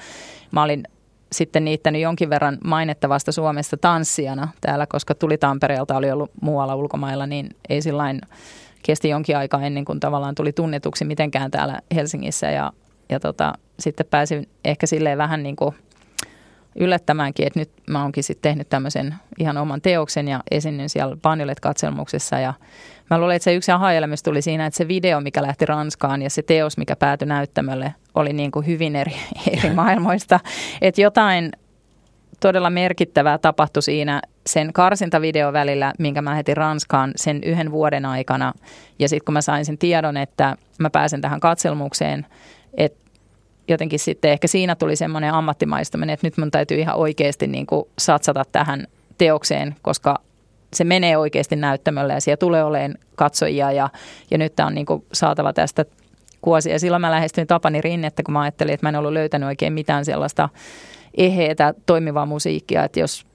[0.51, 0.83] mä olin
[1.31, 7.27] sitten niittänyt jonkin verran mainettavasta Suomesta tanssijana täällä, koska tuli Tampereelta, oli ollut muualla ulkomailla,
[7.27, 8.21] niin ei sillain
[8.83, 12.51] kesti jonkin aikaa ennen kuin tavallaan tuli tunnetuksi mitenkään täällä Helsingissä.
[12.51, 12.71] Ja,
[13.09, 15.75] ja tota, sitten pääsin ehkä silleen vähän niin kuin
[16.75, 22.39] yllättämäänkin, että nyt mä oonkin sitten tehnyt tämmöisen ihan oman teoksen ja esinnyn siellä Paniolet-katselmuksessa
[22.39, 22.53] ja
[23.09, 23.87] mä luulen, että se yksi aha
[24.23, 28.33] tuli siinä, että se video, mikä lähti Ranskaan ja se teos, mikä päätyi näyttämölle, oli
[28.33, 29.15] niin kuin hyvin eri,
[29.57, 30.39] eri maailmoista.
[30.81, 31.51] Että jotain
[32.39, 38.53] todella merkittävää tapahtui siinä sen karsintavideo välillä, minkä mä heti Ranskaan sen yhden vuoden aikana.
[38.99, 42.25] Ja sitten kun mä sain sen tiedon, että mä pääsen tähän katselmukseen,
[42.77, 43.05] että
[43.67, 47.85] jotenkin sitten ehkä siinä tuli semmoinen ammattimaistuminen, että nyt mun täytyy ihan oikeasti niin kuin
[47.99, 50.19] satsata tähän teokseen, koska
[50.73, 53.89] se menee oikeasti näyttämölle ja siellä tulee olemaan katsojia ja,
[54.31, 55.85] ja nyt tämä on niin kuin saatava tästä
[56.41, 56.69] kuosi.
[56.69, 59.73] Ja silloin mä lähestyin Tapani Rinnettä, kun mä ajattelin, että mä en ollut löytänyt oikein
[59.73, 60.49] mitään sellaista
[61.17, 63.25] eheetä toimivaa musiikkia, että jos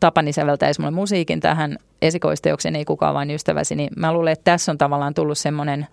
[0.00, 4.72] Tapani säveltäisi mulle musiikin tähän esikoisteokseen, ei kukaan vain ystäväsi, niin mä luulen, että tässä
[4.72, 5.86] on tavallaan tullut semmoinen,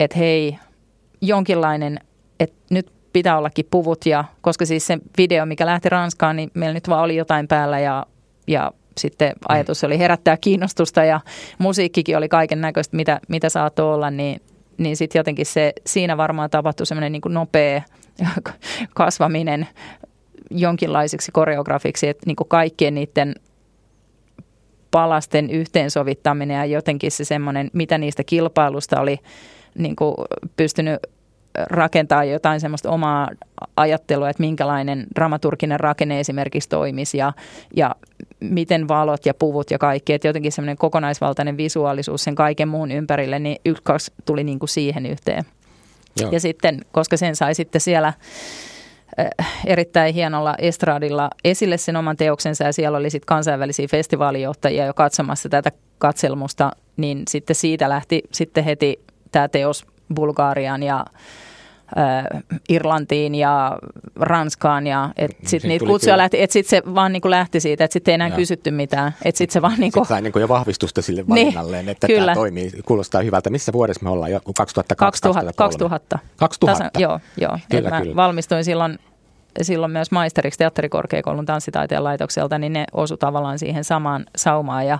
[0.00, 0.58] että hei,
[1.28, 2.00] jonkinlainen
[2.40, 6.74] että nyt pitää ollakin puvut ja koska siis se video, mikä lähti Ranskaan, niin meillä
[6.74, 8.06] nyt vaan oli jotain päällä ja,
[8.46, 11.20] ja sitten ajatus oli herättää kiinnostusta ja
[11.58, 14.40] musiikkikin oli kaiken näköistä, mitä, mitä saattoi olla, niin,
[14.78, 17.82] niin sitten jotenkin se, siinä varmaan tapahtui semmoinen niin nopea
[18.94, 19.68] kasvaminen
[20.50, 23.34] jonkinlaiseksi koreografiksi, että niin kuin kaikkien niiden
[24.90, 29.18] palasten yhteensovittaminen ja jotenkin se semmoinen, mitä niistä kilpailusta oli
[29.78, 30.14] niin kuin
[30.56, 31.00] pystynyt
[31.70, 33.28] rakentaa jotain semmoista omaa
[33.76, 37.32] ajattelua, että minkälainen dramaturginen rakenne esimerkiksi toimisi ja,
[37.76, 37.94] ja
[38.40, 43.38] miten valot ja puvut ja kaikki, että jotenkin semmoinen kokonaisvaltainen visuaalisuus sen kaiken muun ympärille,
[43.38, 45.44] niin yksi tuli niin kuin siihen yhteen.
[46.20, 46.30] Joo.
[46.30, 48.12] Ja sitten, koska sen sai sitten siellä
[49.18, 54.94] äh, erittäin hienolla estradilla esille sen oman teoksensa ja siellä oli sitten kansainvälisiä festivaalijohtajia jo
[54.94, 59.00] katsomassa tätä katselmusta, niin sitten siitä lähti sitten heti
[59.32, 61.04] tämä teos Bulgariaan ja
[61.98, 63.78] äh, Irlantiin ja
[64.16, 66.22] Ranskaan ja et sit, sit niitä kutsuja kyllä.
[66.22, 68.36] lähti, että sitten se vaan niinku lähti siitä, että sitten ei enää ja.
[68.36, 69.14] kysytty mitään.
[69.24, 70.00] Että sitten se vaan niinku...
[70.00, 72.32] Sitten sai niinku jo vahvistusta sille niin, valinnalleen, että kyllä.
[72.32, 73.50] tämä toimii, kuulostaa hyvältä.
[73.50, 74.30] Missä vuodessa me ollaan?
[74.30, 76.18] Jo 2002, 2000, 2000.
[76.36, 76.84] 2000?
[76.84, 77.58] Tasa, joo, joo.
[77.70, 78.16] Kyllä, mä kyllä.
[78.16, 78.98] valmistuin silloin
[79.62, 84.86] silloin myös maisteriksi teatterikorkeakoulun tanssitaiteen laitokselta, niin ne osu tavallaan siihen samaan saumaan.
[84.86, 84.98] Ja,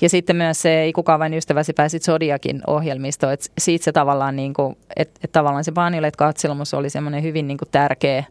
[0.00, 4.36] ja sitten myös se Ei kukaan vain ystäväsi pääsit Sodiakin ohjelmistoon, että siitä se tavallaan,
[4.36, 8.24] niin kuin, että, että tavallaan se Vanilet katselmus oli semmoinen hyvin niin kuin tärkeä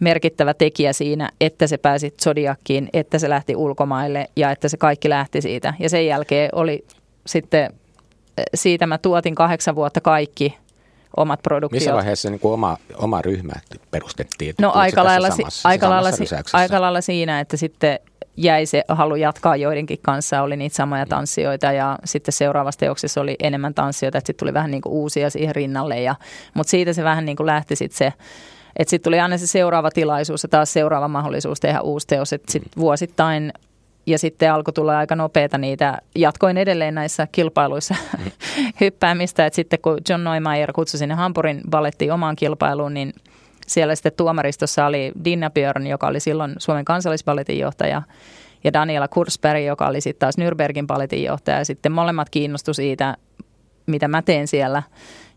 [0.00, 5.08] merkittävä tekijä siinä, että se pääsi Zodiakkiin, että se lähti ulkomaille ja että se kaikki
[5.08, 5.74] lähti siitä.
[5.78, 6.84] Ja sen jälkeen oli
[7.26, 7.72] sitten,
[8.54, 10.58] siitä mä tuotin kahdeksan vuotta kaikki
[11.16, 11.80] omat produktiot.
[11.80, 13.52] Missä vaiheessa niin kuin oma, oma ryhmä
[13.90, 14.54] perustettiin?
[14.60, 16.10] No aika lailla, samassa, aika, lailla,
[16.52, 17.98] aika lailla siinä, että sitten
[18.36, 23.36] jäi se halu jatkaa joidenkin kanssa, oli niitä samoja tanssijoita ja sitten seuraavassa teoksessa oli
[23.42, 26.00] enemmän tanssijoita, että sitten tuli vähän niin kuin uusia siihen rinnalle.
[26.00, 26.14] Ja,
[26.54, 28.12] mutta siitä se vähän niin kuin lähti sitten se,
[28.76, 32.52] että sitten tuli aina se seuraava tilaisuus ja taas seuraava mahdollisuus tehdä uusi teos, että
[32.52, 33.52] sitten vuosittain
[34.06, 35.98] ja sitten alkoi tulla aika nopeita niitä.
[36.14, 38.30] Jatkoin edelleen näissä kilpailuissa mm.
[38.80, 43.12] hyppäämistä, että sitten kun John Neumayer kutsui sinne Hampurin balettiin omaan kilpailuun, niin
[43.66, 48.02] siellä sitten tuomaristossa oli Dinna Björn, joka oli silloin Suomen kansallisballetin johtaja,
[48.64, 51.58] ja Daniela Kursberg, joka oli sitten taas Nürnbergin balletin johtaja.
[51.58, 53.16] Ja sitten molemmat kiinnostu siitä,
[53.86, 54.82] mitä mä teen siellä.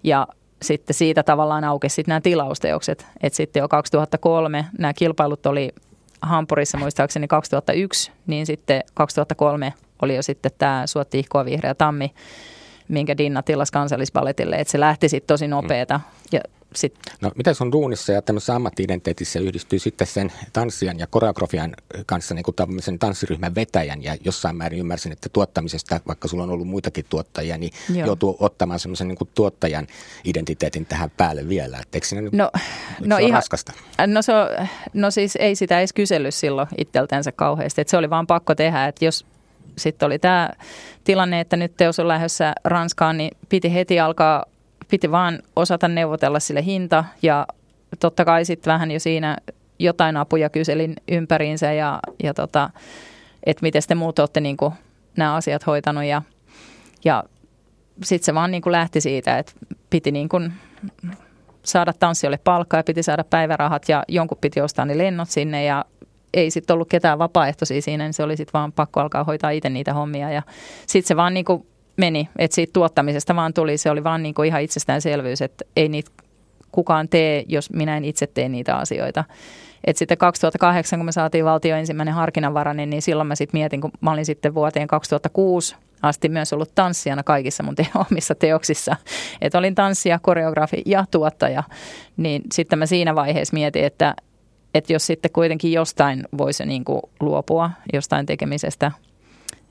[0.04, 0.28] Ja
[0.62, 3.06] sitten siitä tavallaan aukesi nämä tilausteokset.
[3.23, 5.73] Että sitten jo 2003 nämä kilpailut oli
[6.26, 12.13] Hampurissa muistaakseni 2001, niin sitten 2003 oli jo sitten tämä Suotti ihkoa vihreä tammi,
[12.88, 16.00] minkä Dinna tilas kansallispaletille, että se lähti sitten tosi nopeeta.
[16.32, 16.40] Ja
[16.76, 16.96] sit...
[17.21, 22.44] No miten sun duunissa ja tämmöisessä ammattiidentiteetissä yhdistyy sitten sen tanssijan ja koreografian kanssa niin
[22.44, 27.06] kuin tämmöisen tanssiryhmän vetäjän ja jossain määrin ymmärsin, että tuottamisesta, vaikka sulla on ollut muitakin
[27.10, 28.08] tuottajia, niin Joo.
[28.08, 29.88] joutuu ottamaan semmoisen niin tuottajan
[30.23, 31.78] identiteetin tähän päälle vielä.
[31.80, 32.52] Et eikö siinä no,
[33.06, 33.73] no, se ihan, raskasta?
[34.08, 38.10] No, se on, no siis ei sitä edes kysellyt silloin itseltänsä kauheasti, että se oli
[38.10, 39.26] vaan pakko tehdä, että jos
[39.78, 40.50] sitten oli tämä
[41.04, 44.46] tilanne, että nyt teos on lähdössä Ranskaan, niin piti heti alkaa,
[44.90, 47.48] piti vaan osata neuvotella sille hinta ja
[48.00, 49.38] totta kai sitten vähän jo siinä
[49.79, 52.69] jotain apuja kyselin ympäriinsä ja, ja tota,
[53.44, 54.58] että miten te muut olette niin
[55.17, 56.21] nämä asiat hoitanut ja,
[57.06, 57.23] ja
[58.04, 59.52] sitten se vaan niin lähti siitä, että
[59.90, 60.54] piti niin kuin
[61.63, 65.86] saada tanssijoille palkkaa ja piti saada päivärahat ja jonkun piti ostaa ne lennot sinne ja
[66.33, 69.69] ei sitten ollut ketään vapaaehtoisia siinä, niin se oli sitten vaan pakko alkaa hoitaa itse
[69.69, 70.31] niitä hommia.
[70.31, 70.42] Ja
[70.88, 71.67] sitten se vaan niin kuin
[71.98, 75.89] meni, että siitä tuottamisesta vaan tuli, se oli vaan niin kuin ihan itsestäänselvyys, että ei
[75.89, 76.12] niitä
[76.71, 79.23] kukaan tee, jos minä en itse tee niitä asioita.
[79.83, 83.91] Et sitten 2008, kun me saatiin valtio ensimmäinen harkinnanvarainen, niin silloin mä sitten mietin, kun
[84.02, 88.96] mä olin sitten vuoteen 2006 asti myös ollut tanssijana kaikissa mun te- omissa teoksissa.
[89.41, 91.63] Että olin tanssija, koreografi ja tuottaja.
[92.17, 94.15] Niin sitten mä siinä vaiheessa mietin, että,
[94.73, 98.91] että jos sitten kuitenkin jostain voisi niin kuin luopua jostain tekemisestä.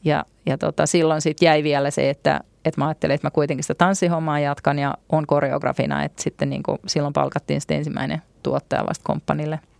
[0.04, 3.64] Ja, ja tota, silloin sitten jäi vielä se, että, että mä ajattelin, että mä kuitenkin
[3.64, 6.04] sitä tanssihommaa jatkan ja on koreografina.
[6.04, 9.60] Että sitten niin kuin, silloin palkattiin sitten ensimmäinen tuottaja vasta komppanille–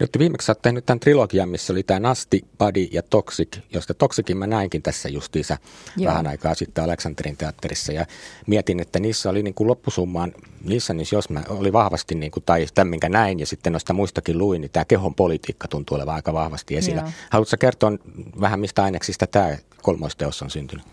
[0.00, 4.36] nyt viimeksi olet tehnyt tämän trilogian, missä oli tämä Nasti, Body ja Toxic, josta Toxicin
[4.36, 5.58] mä näinkin tässä justiinsa
[5.96, 6.10] Joo.
[6.10, 7.92] vähän aikaa sitten Aleksanterin teatterissa.
[7.92, 8.06] Ja
[8.46, 10.32] mietin, että niissä oli niin kuin loppusummaan,
[10.64, 13.92] niissä niin jos mä oli vahvasti, niin kuin, tai tämän minkä näin ja sitten noista
[13.92, 17.00] muistakin luin, niin tämä kehon politiikka tuntuu olevan aika vahvasti esillä.
[17.00, 17.10] Joo.
[17.30, 17.92] Haluatko kertoa
[18.40, 20.84] vähän mistä aineksista tämä kolmoisteos on syntynyt?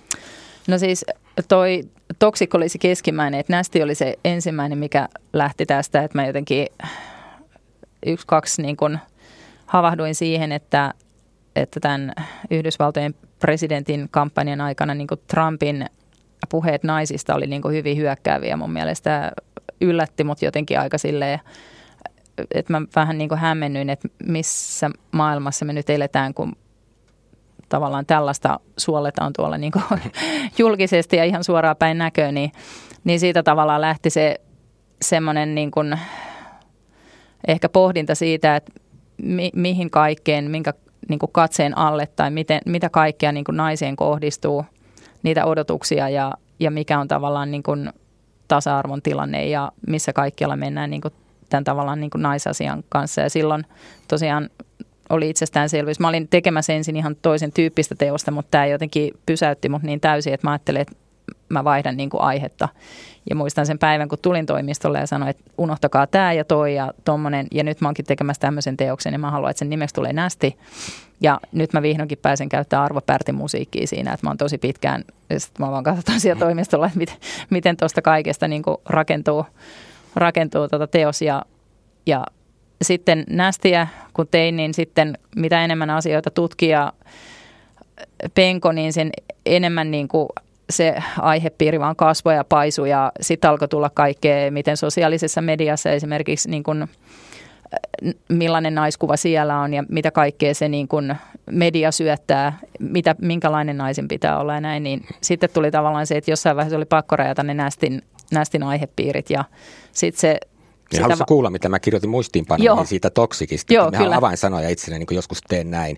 [0.67, 1.05] No siis
[1.47, 1.83] toi
[2.19, 6.67] Toxic oli se keskimmäinen, että Nästi oli se ensimmäinen, mikä lähti tästä, että mä jotenkin
[8.05, 8.99] yksi, kaksi niin kuin
[9.65, 10.93] havahduin siihen, että,
[11.55, 12.13] että tämän
[12.51, 15.85] Yhdysvaltojen presidentin kampanjan aikana niin Trumpin
[16.49, 19.31] puheet naisista oli niin hyvin hyökkääviä mun mielestä.
[19.81, 21.39] Yllätti mut jotenkin aika silleen,
[22.51, 26.55] että mä vähän niin hämmennyin, että missä maailmassa me nyt eletään, kun
[27.69, 29.71] tavallaan tällaista suoletaan tuolla niin
[30.59, 32.51] julkisesti ja ihan suoraan päin näköön, niin,
[33.03, 34.41] niin siitä tavallaan lähti se
[35.01, 35.99] semmoinen niin kuin
[37.47, 38.71] ehkä pohdinta siitä, että
[39.23, 40.73] mi, mihin kaikkeen, minkä
[41.09, 44.65] niin kuin katseen alle tai miten, mitä kaikkea niin kuin naiseen kohdistuu,
[45.23, 47.89] niitä odotuksia ja, ja mikä on tavallaan niin kuin
[48.47, 51.13] tasa-arvon tilanne ja missä kaikkialla mennään niin kuin
[51.49, 53.21] tämän tavallaan niin kuin naisasian kanssa.
[53.21, 53.65] Ja silloin
[54.07, 54.49] tosiaan
[55.09, 55.99] oli itsestäänselvyys.
[55.99, 60.33] Mä olin tekemässä ensin ihan toisen tyyppistä teosta, mutta tämä jotenkin pysäytti mut niin täysin,
[60.33, 60.95] että mä ajattelin, että
[61.49, 62.69] mä vaihdan niin kuin aihetta.
[63.29, 66.93] Ja muistan sen päivän, kun tulin toimistolle ja sanoin, että unohtakaa tämä ja toi ja
[67.05, 67.47] tommonen.
[67.51, 70.57] Ja nyt mä oonkin tekemässä tämmöisen teoksen ja mä haluan, että sen nimeksi tulee Nästi.
[71.21, 75.03] Ja nyt mä vihdoinkin pääsen käyttämään Arvo Pärtin musiikkia siinä, että mä oon tosi pitkään,
[75.29, 77.15] ja mä vaan katsotaan siellä toimistolla, että miten,
[77.49, 79.45] miten tuosta kaikesta niin kuin rakentuu,
[80.15, 81.21] rakentuu tuota teos.
[81.21, 81.41] Ja,
[82.05, 82.23] ja
[82.81, 86.93] sitten Nästiä, kun tein, niin sitten mitä enemmän asioita tutkia
[88.35, 89.09] penko, niin sen
[89.45, 90.29] enemmän niin kuin
[90.71, 96.49] se aihepiiri vaan kasvoi ja paisui ja sitten alkoi tulla kaikkea, miten sosiaalisessa mediassa esimerkiksi
[96.49, 96.87] niin kun,
[98.29, 101.15] millainen naiskuva siellä on ja mitä kaikkea se niin kun
[101.51, 106.31] media syöttää, mitä, minkälainen naisen pitää olla ja näin, niin sitten tuli tavallaan se, että
[106.31, 108.01] jossain vaiheessa oli pakko rajata ne nästin,
[108.31, 109.43] nästin aihepiirit ja
[109.91, 110.39] sitten se
[110.93, 113.73] niin Haluatko kuulla, mitä mä kirjoitin muistiinpanoihin siitä toksikista?
[113.73, 114.15] Joo, kyllä.
[114.15, 115.97] avainsanoja itselleni, niin kun joskus teen näin.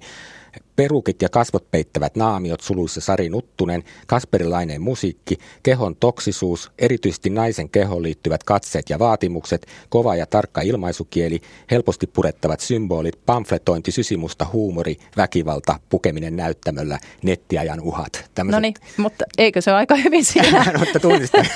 [0.75, 8.03] Perukit ja kasvot peittävät naamiot suluissa Sari Nuttunen, Kasperilainen musiikki, kehon toksisuus, erityisesti naisen kehoon
[8.03, 11.41] liittyvät katseet ja vaatimukset, kova ja tarkka ilmaisukieli,
[11.71, 18.31] helposti purettavat symbolit, pamfletointi, sysimusta huumori, väkivalta, pukeminen näyttämöllä, nettiajan uhat.
[18.43, 20.65] No niin, mutta eikö se ole aika hyvin siinä?
[20.79, 20.99] mutta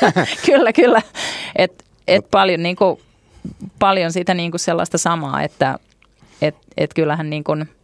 [0.45, 1.01] kyllä, kyllä.
[1.55, 2.99] Et, et Mut, paljon, niin kuin,
[3.79, 5.79] paljon siitä niin kuin sellaista samaa, että
[6.41, 7.65] et, et kyllähän niin kuin–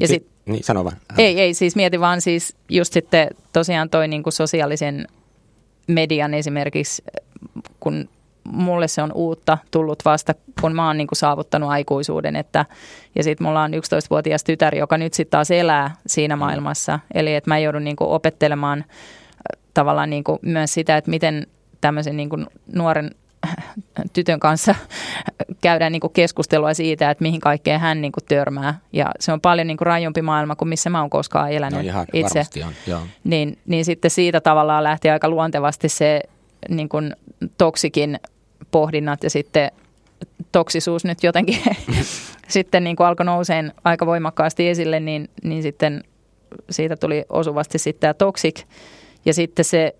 [0.00, 0.96] ja sit, niin, sano vaan.
[1.18, 5.06] Ei, ei, siis mieti vaan siis just sitten tosiaan toi niin kuin sosiaalisen
[5.86, 7.04] median esimerkiksi,
[7.80, 8.08] kun
[8.52, 12.36] mulle se on uutta tullut vasta, kun mä oon niin kuin saavuttanut aikuisuuden.
[12.36, 12.66] Että,
[13.14, 16.40] ja sitten mulla on 11-vuotias tytär, joka nyt sitten taas elää siinä mm.
[16.40, 16.98] maailmassa.
[17.14, 21.46] Eli että mä joudun niin kuin opettelemaan äh, tavallaan niin kuin myös sitä, että miten
[21.80, 23.10] tämmöisen niin kuin nuoren
[24.12, 24.74] tytön kanssa
[25.62, 28.78] käydään niin kuin keskustelua siitä, että mihin kaikkeen hän niin kuin törmää.
[28.92, 31.84] Ja se on paljon niin kuin rajumpi maailma kuin missä mä oon koskaan elänyt no
[31.84, 32.44] ihan, itse.
[32.66, 33.00] On, joo.
[33.24, 36.20] Niin, niin sitten siitä tavallaan lähti aika luontevasti se
[36.68, 37.16] niin kuin
[37.58, 38.20] toksikin
[38.70, 39.70] pohdinnat ja sitten
[40.52, 41.58] toksisuus nyt jotenkin
[42.48, 46.04] sitten niin kuin alkoi nouseen aika voimakkaasti esille, niin, niin sitten
[46.70, 48.62] siitä tuli osuvasti sitten tämä toksik.
[49.24, 49.94] Ja sitten se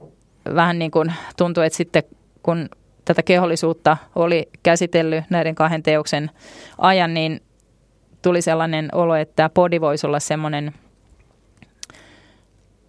[0.55, 2.03] vähän niin kuin tuntui, että sitten
[2.43, 2.69] kun
[3.09, 6.31] tätä kehollisuutta oli käsitellyt näiden kahden teoksen
[6.79, 7.41] ajan, niin
[8.23, 10.73] tuli sellainen olo, että tämä podi voisi olla semmoinen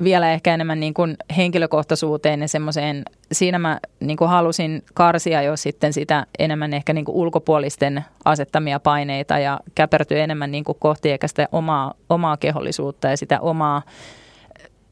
[0.03, 5.57] vielä ehkä enemmän niin kuin henkilökohtaisuuteen ja semmoiseen, siinä mä niin kuin halusin karsia jo
[5.57, 11.11] sitten sitä enemmän ehkä niin kuin ulkopuolisten asettamia paineita ja käpertyä enemmän niin kuin kohti
[11.11, 13.82] ehkä sitä omaa, omaa kehollisuutta ja sitä omaa,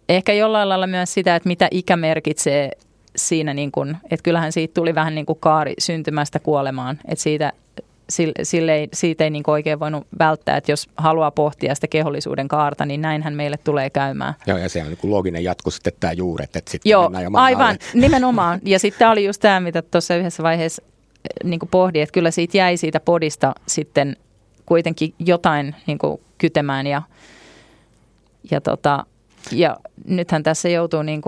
[0.09, 2.71] ehkä jollain lailla myös sitä, että mitä ikä merkitsee
[3.18, 7.53] siinä, niin kuin, että kyllähän siitä tuli vähän niin kuin kaari syntymästä kuolemaan, että siitä
[8.43, 12.86] sille ei, siitä ei niin oikein voinut välttää, että jos haluaa pohtia sitä kehollisuuden kaarta,
[12.86, 14.34] niin näinhän meille tulee käymään.
[14.47, 17.78] Joo, ja se on niin looginen jatko sitten tämä juuret, että sitten Joo, aivan, alle.
[17.93, 18.59] nimenomaan.
[18.63, 22.32] Ja sitten tämä oli just tämä, mitä tuossa yhdessä vaiheessa eh, niin pohdin, että kyllä
[22.32, 24.15] siitä jäi siitä podista sitten
[24.65, 25.99] kuitenkin jotain niin
[26.38, 27.01] kytemään ja,
[28.51, 29.05] ja, tota,
[29.51, 31.22] ja nythän tässä joutuu niin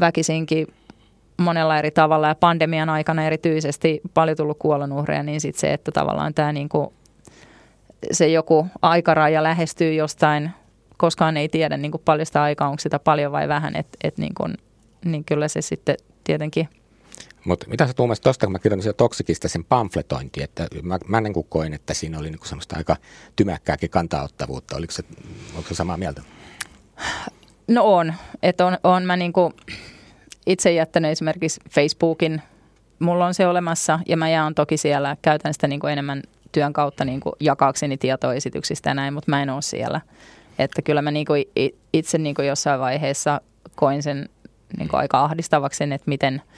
[0.00, 0.66] väkisinkin
[1.38, 6.34] monella eri tavalla ja pandemian aikana erityisesti paljon tullut kuolonuhreja, niin sitten se, että tavallaan
[6.34, 6.88] tämä niin kuin,
[8.10, 10.50] se joku aikaraja lähestyy jostain,
[10.96, 14.18] koskaan ei tiedä niin kuin paljon sitä aikaa, onko sitä paljon vai vähän, että et
[14.18, 14.54] niin, kuin,
[15.04, 16.68] niin kyllä se sitten tietenkin
[17.44, 21.44] mutta mitä sä tuumasit tuosta, kun mä kirjoitin Toksikista sen pamfletointi, että mä, mä niin
[21.48, 22.96] koin, että siinä oli niin semmoista aika
[23.36, 24.76] tymäkkääkin kantaottavuutta.
[24.76, 25.02] Oliko se,
[25.54, 26.22] oliko se samaa mieltä?
[27.68, 29.52] No on, että on, on mä niin kuin,
[30.48, 32.42] itse jättänyt esimerkiksi Facebookin,
[32.98, 36.22] mulla on se olemassa ja mä jaan toki siellä, käytän sitä niin kuin enemmän
[36.52, 40.00] työn kautta niin kuin jakaakseni tietoesityksistä ja näin, mutta mä en ole siellä.
[40.58, 41.44] Että kyllä mä niin kuin
[41.92, 43.40] itse niin kuin jossain vaiheessa
[43.74, 44.28] koin sen
[44.78, 46.42] niin kuin aika ahdistavaksi, että miten–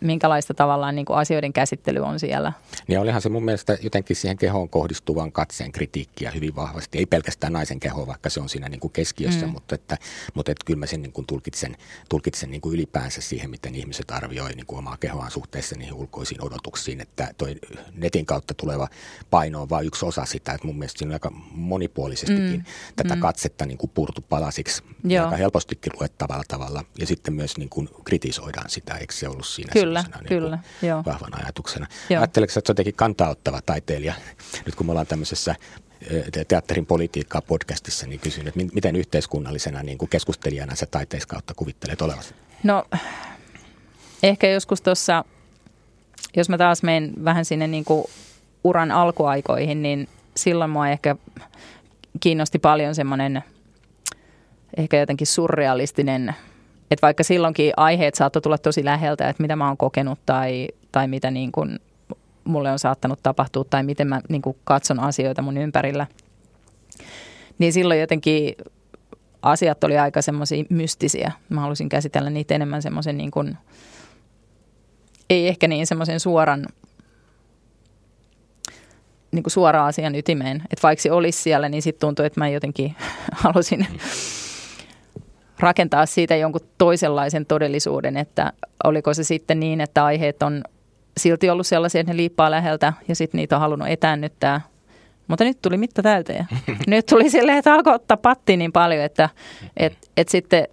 [0.00, 2.52] minkälaista tavallaan niin kuin asioiden käsittely on siellä.
[2.88, 6.98] Niin olihan se mun mielestä jotenkin siihen kehoon kohdistuvan katseen kritiikkiä hyvin vahvasti.
[6.98, 9.52] Ei pelkästään naisen keho, vaikka se on siinä niin kuin keskiössä, mm.
[9.52, 9.98] mutta, että,
[10.34, 11.76] mutta että kyllä mä sen niin kuin tulkitsen,
[12.08, 16.44] tulkitsen niin kuin ylipäänsä siihen, miten ihmiset arvioi niin kuin omaa kehoaan suhteessa niihin ulkoisiin
[16.44, 17.00] odotuksiin.
[17.00, 17.56] Että toi
[17.94, 18.88] netin kautta tuleva
[19.30, 22.64] paino on vain yksi osa sitä, että mun mielestä siinä on aika monipuolisestikin mm.
[22.96, 23.20] tätä mm.
[23.20, 25.24] katsetta niin kuin purtu palasiksi Joo.
[25.24, 26.84] aika helpostikin luettavalla tavalla.
[26.98, 31.02] Ja sitten myös niin kuin kritisoidaan sitä, eikö se ollut siinä kyllä, niin kyllä, joo.
[31.06, 31.86] vahvana ajatuksena.
[32.10, 32.20] Joo.
[32.20, 34.14] Ajatteleeko, että jotenkin kantauttava taiteilija,
[34.66, 35.54] nyt kun me ollaan tämmöisessä
[36.48, 42.34] teatterin politiikkaa podcastissa, niin kysyn, että miten yhteiskunnallisena niin kuin keskustelijana sä taiteiskautta kuvittelet olevasi?
[42.62, 42.84] No
[44.22, 45.24] ehkä joskus tuossa,
[46.36, 48.04] jos mä taas menen vähän sinne niin kuin
[48.64, 51.16] uran alkuaikoihin, niin silloin mua ehkä
[52.20, 53.44] kiinnosti paljon semmoinen
[54.76, 56.34] ehkä jotenkin surrealistinen–
[56.90, 61.08] että vaikka silloinkin aiheet saattoi tulla tosi läheltä, että mitä mä oon kokenut tai, tai
[61.08, 61.78] mitä niin kuin
[62.44, 66.06] mulle on saattanut tapahtua tai miten mä niin kuin katson asioita mun ympärillä,
[67.58, 68.54] niin silloin jotenkin
[69.42, 71.32] asiat oli aika semmoisia mystisiä.
[71.48, 73.56] Mä halusin käsitellä niitä enemmän semmoisen niin
[75.30, 76.66] ei ehkä niin semmoisen suoran
[79.32, 80.56] niin kuin suoraan asian ytimeen.
[80.56, 82.96] Että vaikka se olisi siellä, niin sitten tuntui, että mä jotenkin
[83.42, 83.86] halusin
[85.60, 88.52] rakentaa siitä jonkun toisenlaisen todellisuuden, että
[88.84, 90.64] oliko se sitten niin, että aiheet on
[91.16, 94.60] silti ollut sellaisia, että ne liippaa läheltä ja sitten niitä on halunnut etäännyttää.
[95.28, 96.46] Mutta nyt tuli mitta täyteen.
[96.86, 99.28] nyt tuli silleen, että alkoi ottaa patti niin paljon, että
[99.76, 100.68] et, et sitten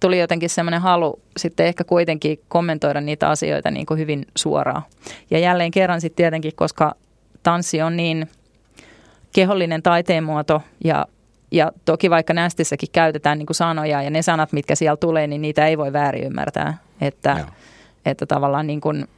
[0.00, 4.82] tuli jotenkin semmoinen halu sitten ehkä kuitenkin kommentoida niitä asioita niin kuin hyvin suoraan.
[5.30, 6.94] Ja jälleen kerran sitten tietenkin, koska
[7.42, 8.28] tanssi on niin
[9.32, 11.06] kehollinen taiteen muoto ja
[11.54, 15.42] ja toki vaikka nästissäkin käytetään niin kuin sanoja ja ne sanat, mitkä siellä tulee, niin
[15.42, 16.78] niitä ei voi väärin ymmärtää.
[17.00, 17.46] Että,
[18.04, 19.08] että tavallaan niin kuin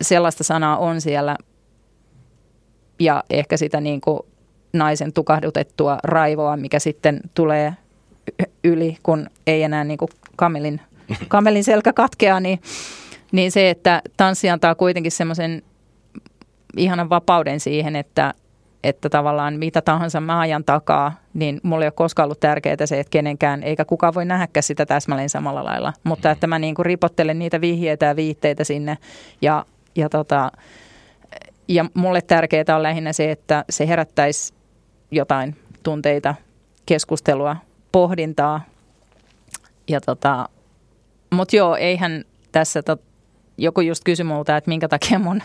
[0.00, 1.36] sellaista sanaa on siellä
[3.00, 4.20] ja ehkä sitä niin kuin
[4.72, 7.74] naisen tukahdutettua raivoa, mikä sitten tulee
[8.64, 10.80] yli, kun ei enää niin kuin kamelin,
[11.28, 12.60] kamelin selkä katkeaa, niin,
[13.32, 15.62] niin se, että tanssi antaa kuitenkin semmoisen
[16.76, 18.34] ihanan vapauden siihen, että,
[18.86, 23.00] että tavallaan mitä tahansa mä ajan takaa, niin mulla ei ole koskaan ollut tärkeää se,
[23.00, 25.92] että kenenkään, eikä kukaan voi nähdäkään sitä täsmälleen samalla lailla.
[26.04, 28.98] Mutta että mä niin kuin ripottelen niitä vihjeitä ja viitteitä sinne
[29.42, 29.66] ja,
[29.96, 30.52] ja, tota,
[31.68, 34.54] ja mulle tärkeää on lähinnä se, että se herättäisi
[35.10, 36.34] jotain tunteita,
[36.86, 37.56] keskustelua,
[37.92, 38.60] pohdintaa.
[39.88, 40.48] Ja tota,
[41.30, 43.02] mutta joo, eihän tässä, tot,
[43.58, 45.42] joku just kysyi multa, että minkä takia mun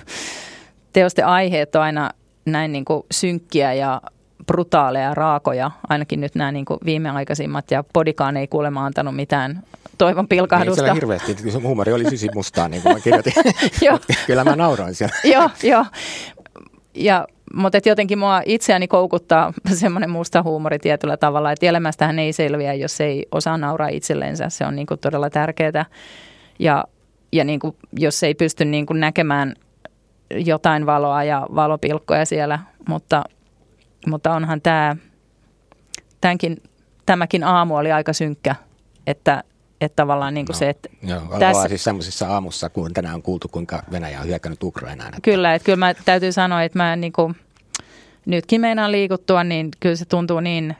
[0.93, 2.11] teosten aiheet on aina
[2.45, 4.01] näin niin kuin synkkiä ja
[4.45, 9.63] brutaaleja ja raakoja, ainakin nyt nämä niin kuin viimeaikaisimmat, ja podikaan ei kuulemma antanut mitään
[9.97, 10.81] toivon pilkahdusta.
[10.81, 13.33] Ei siellä hirveästi, huumori oli sysimustaa, niin kuin mä kirjoitin.
[14.27, 15.15] Kyllä mä nauroin siellä.
[15.35, 15.85] joo, joo.
[16.95, 22.33] Ja, mutta et jotenkin mua itseäni koukuttaa semmoinen musta huumori tietyllä tavalla, että elämästähän ei
[22.33, 24.49] selviä, jos ei osaa nauraa itsellensä.
[24.49, 25.85] Se on niin kuin todella tärkeää.
[26.59, 26.85] Ja,
[27.31, 29.55] ja niin kuin, jos ei pysty niin kuin näkemään
[30.35, 33.23] jotain valoa ja valopilkkoja siellä, mutta,
[34.07, 34.95] mutta onhan tämä,
[36.21, 36.63] tämänkin,
[37.05, 38.55] tämäkin aamu oli aika synkkä,
[39.07, 39.43] että,
[39.81, 40.89] että tavallaan niin kuin no, se, että...
[41.03, 45.09] Joo, tässä, siis semmoisessa aamussa, kun tänään on kuultu, kuinka Venäjä on hyökännyt Ukrainaan.
[45.09, 45.21] Että...
[45.21, 47.35] Kyllä, että kyllä mä täytyy sanoa, että mä niin kuin,
[48.25, 50.75] nytkin meinaan liikuttua, niin kyllä se tuntuu niin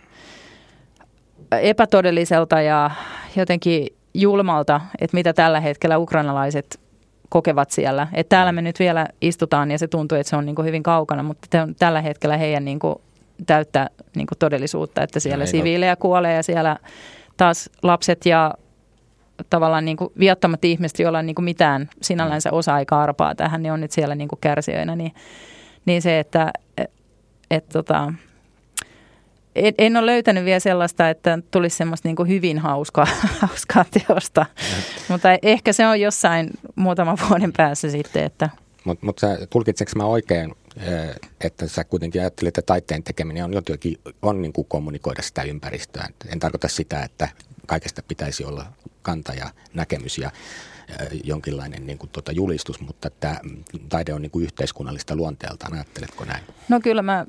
[1.52, 2.91] epätodelliselta ja
[3.36, 6.81] jotenkin julmalta, että mitä tällä hetkellä ukrainalaiset
[7.32, 8.08] kokevat siellä.
[8.14, 10.84] Et täällä me nyt vielä istutaan ja se tuntuu, että se on niin kuin hyvin
[10.84, 12.96] kaukana, mutta on tällä hetkellä heidän niin kuin
[13.46, 16.78] täyttä niin kuin todellisuutta, että siellä no, siviilejä kuolee ja siellä
[17.38, 18.54] taas lapset ja
[19.50, 23.64] tavallaan niin kuin viattomat ihmiset, joilla on niin kuin mitään sinällänsä osa aikaa arpaa tähän,
[23.64, 24.96] niin on nyt siellä niin kuin kärsijöinä.
[24.96, 25.14] Niin,
[25.86, 26.92] niin se, että et,
[27.52, 28.14] et, tota,
[29.56, 33.08] en, en ole löytänyt vielä sellaista, että tulisi semmoista niin hyvin hauskaa,
[33.41, 34.45] hauskaa teosta,
[35.10, 38.24] mutta ehkä se on jossain muutaman vuoden päässä sitten.
[38.24, 38.49] Että.
[38.84, 43.97] Mutta mut tulkitseeko mä oikein, eh, että sä kuitenkin ajattelet, että taiteen tekeminen on jotenkin
[44.22, 46.08] on niin kuin kommunikoida sitä ympäristöä.
[46.30, 47.30] En tarkoita sitä, että
[47.68, 48.66] kaikesta pitäisi olla
[49.02, 50.32] kanta ja näkemys ja
[51.24, 53.39] jonkinlainen niin kuin, tuota, julistus, mutta tämä
[53.89, 55.74] taide on niin kuin yhteiskunnallista luonteeltaan.
[55.74, 56.43] Ajatteletko näin?
[56.70, 57.26] No kyllä mä,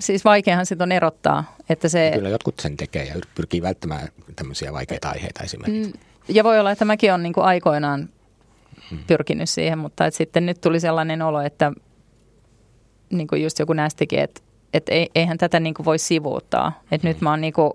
[0.00, 1.56] siis vaikeahan sitä on erottaa.
[1.68, 2.10] Että se...
[2.14, 5.92] Kyllä jotkut sen tekee ja pyrkii välttämään tämmöisiä vaikeita aiheita esimerkiksi.
[5.92, 8.08] Mm, ja voi olla, että mäkin olen niin kuin aikoinaan
[8.90, 8.98] hmm.
[9.06, 11.72] pyrkinyt siihen, mutta että sitten nyt tuli sellainen olo, että
[13.10, 14.40] niin kuin just joku nästikin, että,
[14.74, 16.80] että eihän tätä niin kuin voi sivuuttaa.
[16.82, 17.14] Että hmm.
[17.14, 17.72] nyt mä oon niin kuin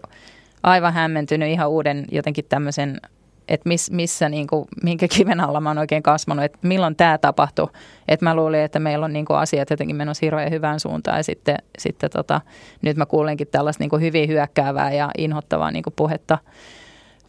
[0.64, 3.02] aivan hämmentynyt ihan uuden jotenkin tämmöisen,
[3.48, 7.18] että miss, missä, niin kuin, minkä kiven alla mä oon oikein kasvanut, että milloin tämä
[7.18, 7.68] tapahtui.
[8.08, 11.24] Että mä luulin, että meillä on niin kuin asiat jotenkin menossa hirveän hyvään suuntaan ja
[11.24, 12.42] sitten, sitten tota,
[12.82, 16.38] nyt mä kuulenkin tällaista niin kuin hyvin hyökkäävää ja inhottavaa niin kuin puhetta,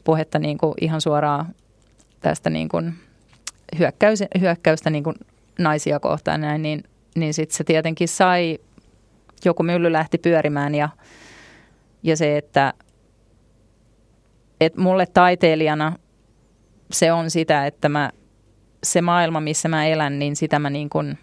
[0.05, 1.47] puhetta niin kuin ihan suoraan
[2.21, 2.95] tästä niin kuin
[3.79, 5.17] hyökkäys, hyökkäystä niin kuin
[5.59, 6.85] naisia kohtaan näin, niin,
[7.17, 8.59] niin sitten se tietenkin sai,
[9.45, 10.89] joku mylly lähti pyörimään ja,
[12.03, 12.75] ja se, että
[14.61, 15.93] että mulle taiteilijana
[16.93, 18.11] se on sitä, että mä,
[18.83, 21.19] se maailma, missä mä elän, niin sitä mä niin kuin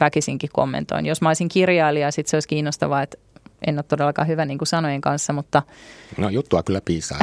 [0.00, 1.06] väkisinkin kommentoin.
[1.06, 3.16] Jos mä olisin kirjailija, sitten se olisi kiinnostavaa, että
[3.66, 5.62] en ole todellakaan hyvä niin kuin sanojen kanssa, mutta...
[6.18, 7.18] No juttua kyllä piisaa.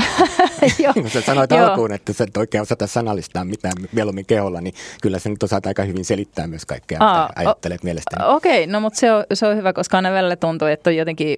[0.94, 5.20] Kun sä sanoit alkuun, että sä et oikein osata sanallistaa mitään mieluummin keholla, niin kyllä
[5.20, 8.26] sä nyt osaat aika hyvin selittää myös kaikkea, Aa, mitä ajattelet o- mielestäni.
[8.26, 10.96] Okei, okay, no mutta se on, se on hyvä, koska aina välillä tuntuu, että on
[10.96, 11.38] jotenkin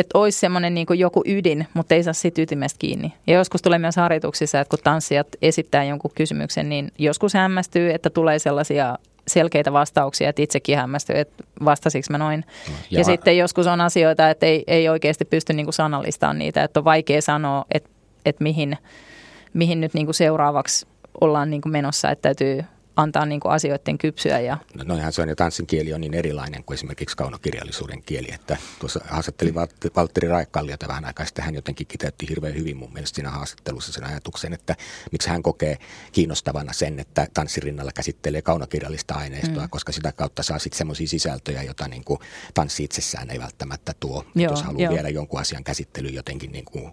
[0.00, 3.12] että olisi semmoinen niin joku ydin, mutta ei saa siitä ytimestä kiinni.
[3.26, 8.10] Ja joskus tulee myös harjoituksissa, että kun tanssijat esittää jonkun kysymyksen, niin joskus hämmästyy, että
[8.10, 8.98] tulee sellaisia
[9.28, 12.44] selkeitä vastauksia, että itsekin hämmästyy, että vastasinko mä noin.
[12.90, 16.80] Ja, ja sitten joskus on asioita, että ei, ei oikeasti pysty niin sanallistamaan niitä, että
[16.80, 17.90] on vaikea sanoa, että,
[18.24, 18.78] että mihin,
[19.54, 20.86] mihin nyt niin seuraavaksi
[21.20, 22.64] ollaan niin menossa, että täytyy
[23.00, 24.40] antaa niin kuin asioiden kypsyä.
[24.40, 24.58] Ja...
[24.74, 28.56] No, noihän se on, ja tanssin kieli on niin erilainen kuin esimerkiksi kaunokirjallisuuden kieli, että
[28.78, 29.54] tuossa haastattelin
[29.96, 34.04] Valtteri Raikkalliota vähän aikaa sitten, hän jotenkin kiteytti hirveän hyvin mun mielestä siinä haastattelussa sen
[34.04, 34.76] ajatuksen, että
[35.12, 35.78] miksi hän kokee
[36.12, 39.70] kiinnostavana sen, että tanssirinnalla käsittelee kaunokirjallista aineistoa, mm.
[39.70, 42.20] koska sitä kautta saa sitten semmoisia sisältöjä, joita niin kuin
[42.54, 44.24] tanssi itsessään ei välttämättä tuo.
[44.34, 44.90] Joo, jos haluaa jo.
[44.90, 46.92] viedä jonkun asian käsittelyyn jotenkin niin kuin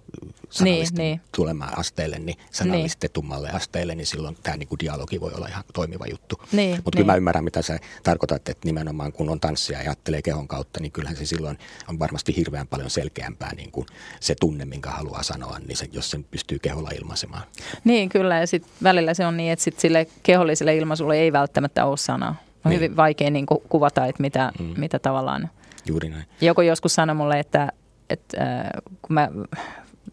[0.60, 1.22] niin, niin.
[1.36, 3.56] tulemaan asteelle, niin sanallistetummalle niin.
[3.56, 6.42] asteelle, niin silloin tämä niin kuin dialogi voi olla ihan toimiva toimiva juttu.
[6.52, 6.92] Niin, Mutta niin.
[6.92, 10.80] kyllä mä ymmärrän, mitä sä tarkoitat, että nimenomaan kun on tanssia ja ajattelee kehon kautta,
[10.80, 13.86] niin kyllähän se silloin on varmasti hirveän paljon selkeämpää niin kuin
[14.20, 17.44] se tunne, minkä haluaa sanoa, niin se, jos sen pystyy keholla ilmaisemaan.
[17.84, 18.40] Niin, kyllä.
[18.40, 22.36] Ja sitten välillä se on niin, että sit sille keholliselle ilmaisulle ei välttämättä ole sanaa.
[22.66, 22.76] On niin.
[22.76, 24.74] hyvin vaikea niin kuin kuvata, että mitä, mm.
[24.78, 25.50] mitä tavallaan...
[25.86, 26.26] Juuri näin.
[26.42, 27.72] Joku joskus sanoi mulle, että,
[28.10, 28.70] että äh,
[29.02, 29.30] kun mä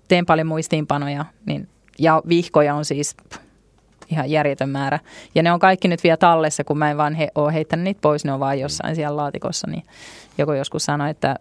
[0.08, 1.68] teen paljon muistiinpanoja, niin,
[1.98, 3.16] ja vihkoja on siis
[4.10, 4.98] ihan järjetön määrä.
[5.34, 8.00] Ja ne on kaikki nyt vielä tallessa, kun mä en vaan he, ole heittänyt niitä
[8.00, 9.70] pois, ne on vaan jossain siellä laatikossa.
[9.70, 9.84] Niin
[10.38, 11.36] joku joskus sanoi, että,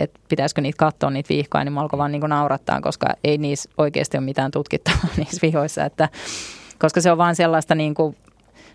[0.00, 3.70] että pitäisikö niitä katsoa niitä vihkoja, niin mä alkoi vaan niin naurattaa, koska ei niissä
[3.78, 5.84] oikeasti ole mitään tutkittavaa niissä vihoissa.
[5.84, 6.08] Että,
[6.78, 8.16] koska se on vaan sellaista niin kuin,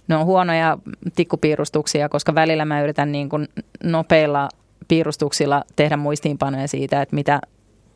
[0.08, 0.78] ne on huonoja
[1.16, 3.48] tikkupiirustuksia, koska välillä mä yritän niin kuin
[3.84, 4.50] nopeilla
[4.88, 7.42] piirustuksilla tehdä muistiinpanoja siitä, että mitä,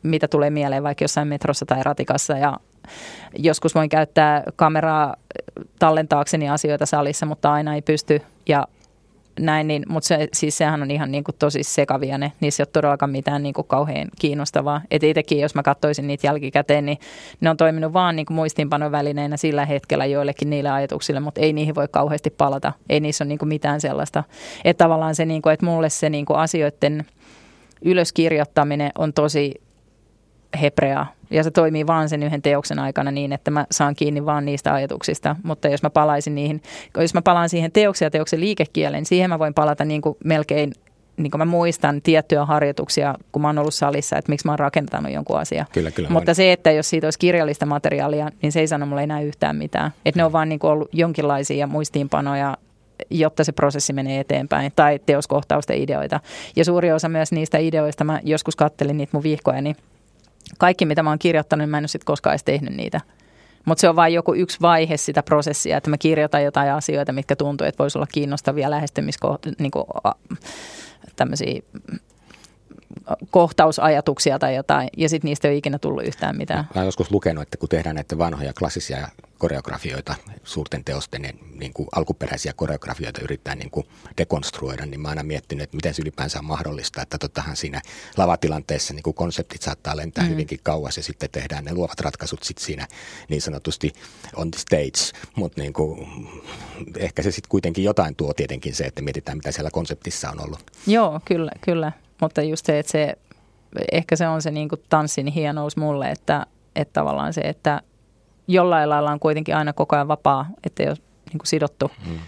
[0.02, 2.56] mitä tulee mieleen vaikka jossain metrossa tai ratikassa ja
[3.38, 5.16] joskus voin käyttää kameraa
[5.78, 8.22] tallentaakseni asioita salissa, mutta aina ei pysty.
[8.48, 8.66] Ja
[9.40, 12.32] näin, niin, mutta se, siis sehän on ihan niin kuin tosi sekavia ne.
[12.40, 14.80] Niissä ei ole todellakaan mitään niin kuin kauhean kiinnostavaa.
[14.90, 16.98] Että itsekin, jos mä katsoisin niitä jälkikäteen, niin
[17.40, 21.74] ne on toiminut vaan niin kuin muistiinpanovälineenä sillä hetkellä joillekin niille ajatuksille, mutta ei niihin
[21.74, 22.72] voi kauheasti palata.
[22.88, 24.24] Ei niissä ole niin kuin mitään sellaista.
[24.64, 27.06] Että tavallaan se, niin kuin, että mulle se niin kuin asioiden
[27.84, 29.54] ylöskirjoittaminen on tosi
[30.60, 34.44] hebrea ja se toimii vaan sen yhden teoksen aikana niin, että mä saan kiinni vaan
[34.44, 35.36] niistä ajatuksista.
[35.42, 36.62] Mutta jos mä palaisin niihin,
[36.96, 40.16] jos mä palaan siihen teoksen ja teoksen liikekielen, niin siihen mä voin palata niin kuin
[40.24, 40.72] melkein
[41.16, 44.58] niin kuin mä muistan tiettyjä harjoituksia, kun mä oon ollut salissa, että miksi mä oon
[44.58, 45.66] rakentanut jonkun asian.
[45.72, 46.08] Kyllä, kyllä.
[46.08, 46.36] Mutta voin.
[46.36, 49.92] se, että jos siitä olisi kirjallista materiaalia, niin se ei sano mulle enää yhtään mitään.
[50.04, 52.56] Että ne on vaan niin kuin ollut jonkinlaisia muistiinpanoja,
[53.10, 56.20] jotta se prosessi menee eteenpäin, tai teoskohtausten ideoita.
[56.56, 59.76] Ja suuri osa myös niistä ideoista, mä joskus kattelin niitä mun vihkoja, niin
[60.58, 63.00] kaikki, mitä mä oon kirjoittanut, niin mä en ole sitten koskaan edes tehnyt niitä.
[63.64, 67.36] Mutta se on vain joku yksi vaihe sitä prosessia, että mä kirjoitan jotain asioita, mitkä
[67.36, 69.72] tuntuu, että voisi olla kiinnostavia lähestymiskohtia, niin
[71.16, 71.60] tämmöisiä
[73.30, 76.64] kohtausajatuksia tai jotain, ja sitten niistä ei ole ikinä tullut yhtään mitään.
[76.64, 80.14] Mä olen joskus lukenut, että kun tehdään näitä vanhoja klassisia koreografioita,
[80.44, 81.22] suurten teosten
[81.58, 83.86] niin kuin alkuperäisiä koreografioita yrittää niin kuin
[84.18, 87.80] dekonstruoida, niin mä aina miettinyt, että miten se ylipäänsä on mahdollista, että tottahan siinä
[88.16, 90.30] lavatilanteessa niin kuin konseptit saattaa lentää mm.
[90.30, 92.86] hyvinkin kauas ja sitten tehdään ne luovat ratkaisut sitten siinä
[93.28, 93.92] niin sanotusti
[94.36, 96.08] on the stage, mutta niin kuin,
[96.96, 100.60] ehkä se sitten kuitenkin jotain tuo tietenkin se, että mietitään mitä siellä konseptissa on ollut.
[100.86, 101.92] Joo, kyllä, kyllä.
[102.22, 103.14] Mutta just se, että se,
[103.92, 106.46] ehkä se on se niin kuin tanssin hienous mulle, että,
[106.76, 107.80] että tavallaan se, että
[108.48, 110.96] jollain lailla on kuitenkin aina koko ajan vapaa, että ei ole
[111.30, 112.18] niin kuin sidottu, mm.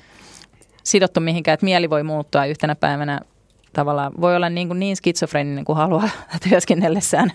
[0.83, 3.21] sidottu mihinkään, että mieli voi muuttua yhtenä päivänä
[3.73, 6.09] tavallaan voi olla niin, kuin niin skitsofreeninen kuin haluaa
[6.49, 7.33] työskennellessään,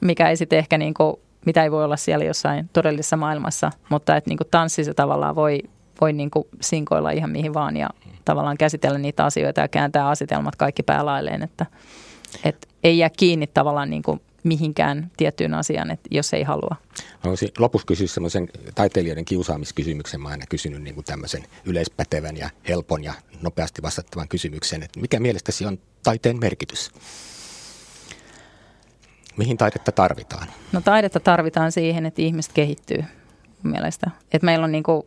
[0.00, 1.16] mikä ei sitten ehkä niin kuin,
[1.46, 5.34] mitä ei voi olla siellä jossain todellisessa maailmassa, mutta että niin kuin tanssi se tavallaan
[5.34, 5.60] voi,
[6.00, 7.88] voi niin kuin sinkoilla ihan mihin vaan ja
[8.26, 11.66] tavallaan käsitellä niitä asioita ja kääntää asetelmat kaikki päälailleen, että,
[12.44, 16.76] että ei jää kiinni tavallaan niin kuin mihinkään tiettyyn asiaan, että jos ei halua.
[17.24, 20.20] Mä voisin lopuksi kysyä semmoisen taiteilijoiden kiusaamiskysymyksen.
[20.20, 23.12] Mä aina kysynyt niin kuin tämmöisen yleispätevän ja helpon ja
[23.42, 26.90] nopeasti vastattavan kysymyksen, että mikä mielestäsi on taiteen merkitys?
[29.36, 30.48] Mihin taidetta tarvitaan?
[30.72, 33.04] No taidetta tarvitaan siihen, että ihmiset kehittyy
[33.62, 34.10] mielestä.
[34.32, 35.02] Että meillä on niin kuin,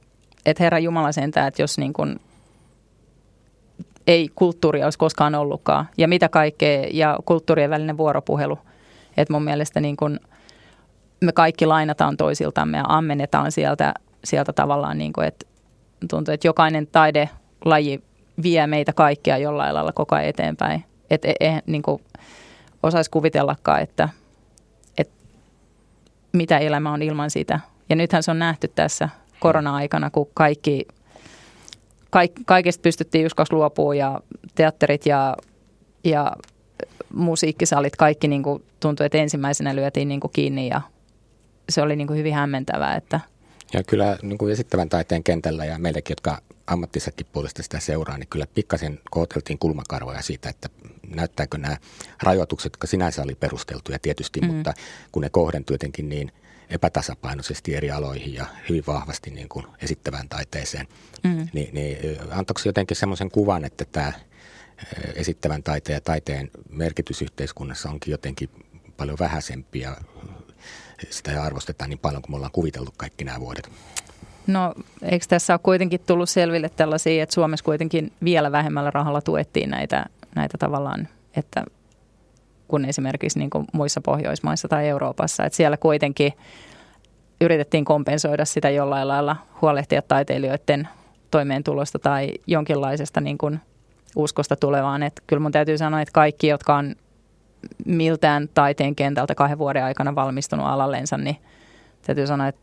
[0.45, 2.19] että Herra Jumala sentää, että jos niin kuin
[4.07, 8.59] ei kulttuuria olisi koskaan ollutkaan ja mitä kaikkea ja kulttuurien välinen vuoropuhelu.
[9.17, 10.19] Että mun mielestä niin kuin
[11.21, 13.93] me kaikki lainataan toisiltamme ja ammennetaan sieltä,
[14.23, 15.45] sieltä tavallaan, niin kuin, että
[16.09, 18.03] tuntuu, että jokainen taidelaji
[18.43, 20.83] vie meitä kaikkia jollain lailla koko ajan eteenpäin.
[21.09, 21.83] Että e, e, niin
[22.83, 24.09] osaisi kuvitellakaan, että,
[24.97, 25.13] että
[26.33, 27.59] mitä elämä on ilman sitä.
[27.89, 30.87] Ja nythän se on nähty tässä korona-aikana, kun kaikki
[32.09, 32.31] kaik,
[32.81, 34.19] pystyttiin joskus luopumaan ja
[34.55, 35.37] teatterit ja,
[36.03, 36.31] ja
[37.13, 40.81] musiikkisalit, kaikki niin kuin tuntui, että ensimmäisenä lyötiin niin kuin kiinni ja
[41.69, 42.95] se oli niin kuin hyvin hämmentävää.
[42.95, 43.19] Että
[43.73, 48.27] ja kyllä niin kuin esittävän taiteen kentällä ja meillekin, jotka ammattisakin puolesta sitä seuraa, niin
[48.27, 50.69] kyllä pikkasen kohteltiin kulmakarvoja siitä, että
[51.15, 51.77] näyttääkö nämä
[52.23, 54.47] rajoitukset, jotka sinänsä oli perusteltuja tietysti, mm.
[54.47, 54.73] mutta
[55.11, 56.31] kun ne kohdentuu jotenkin niin–
[56.69, 60.87] epätasapainoisesti eri aloihin ja hyvin vahvasti niin kuin esittävään taiteeseen,
[61.23, 61.47] mm.
[61.53, 61.97] niin, niin
[62.31, 64.13] antoiko jotenkin semmoisen kuvan, että tämä
[65.15, 68.49] esittävän taiteen ja taiteen merkitys yhteiskunnassa onkin jotenkin
[68.97, 69.97] paljon vähäisempi ja
[71.09, 73.69] sitä ei arvosteta niin paljon kuin me ollaan kuviteltu kaikki nämä vuodet.
[74.47, 79.69] No eikö tässä ole kuitenkin tullut selville tällaisia, että Suomessa kuitenkin vielä vähemmällä rahalla tuettiin
[79.69, 81.63] näitä, näitä tavallaan, että
[82.67, 85.45] kuin esimerkiksi niin kuin muissa Pohjoismaissa tai Euroopassa.
[85.45, 86.33] Että siellä kuitenkin
[87.41, 90.87] yritettiin kompensoida sitä jollain lailla, huolehtia taiteilijoiden
[91.31, 93.59] toimeentulosta tai jonkinlaisesta niin kuin
[94.15, 95.03] uskosta tulevaan.
[95.03, 96.95] Että kyllä mun täytyy sanoa, että kaikki, jotka on
[97.85, 101.37] miltään taiteen kentältä kahden vuoden aikana valmistunut alallensa, niin
[102.05, 102.61] täytyy sanoa, että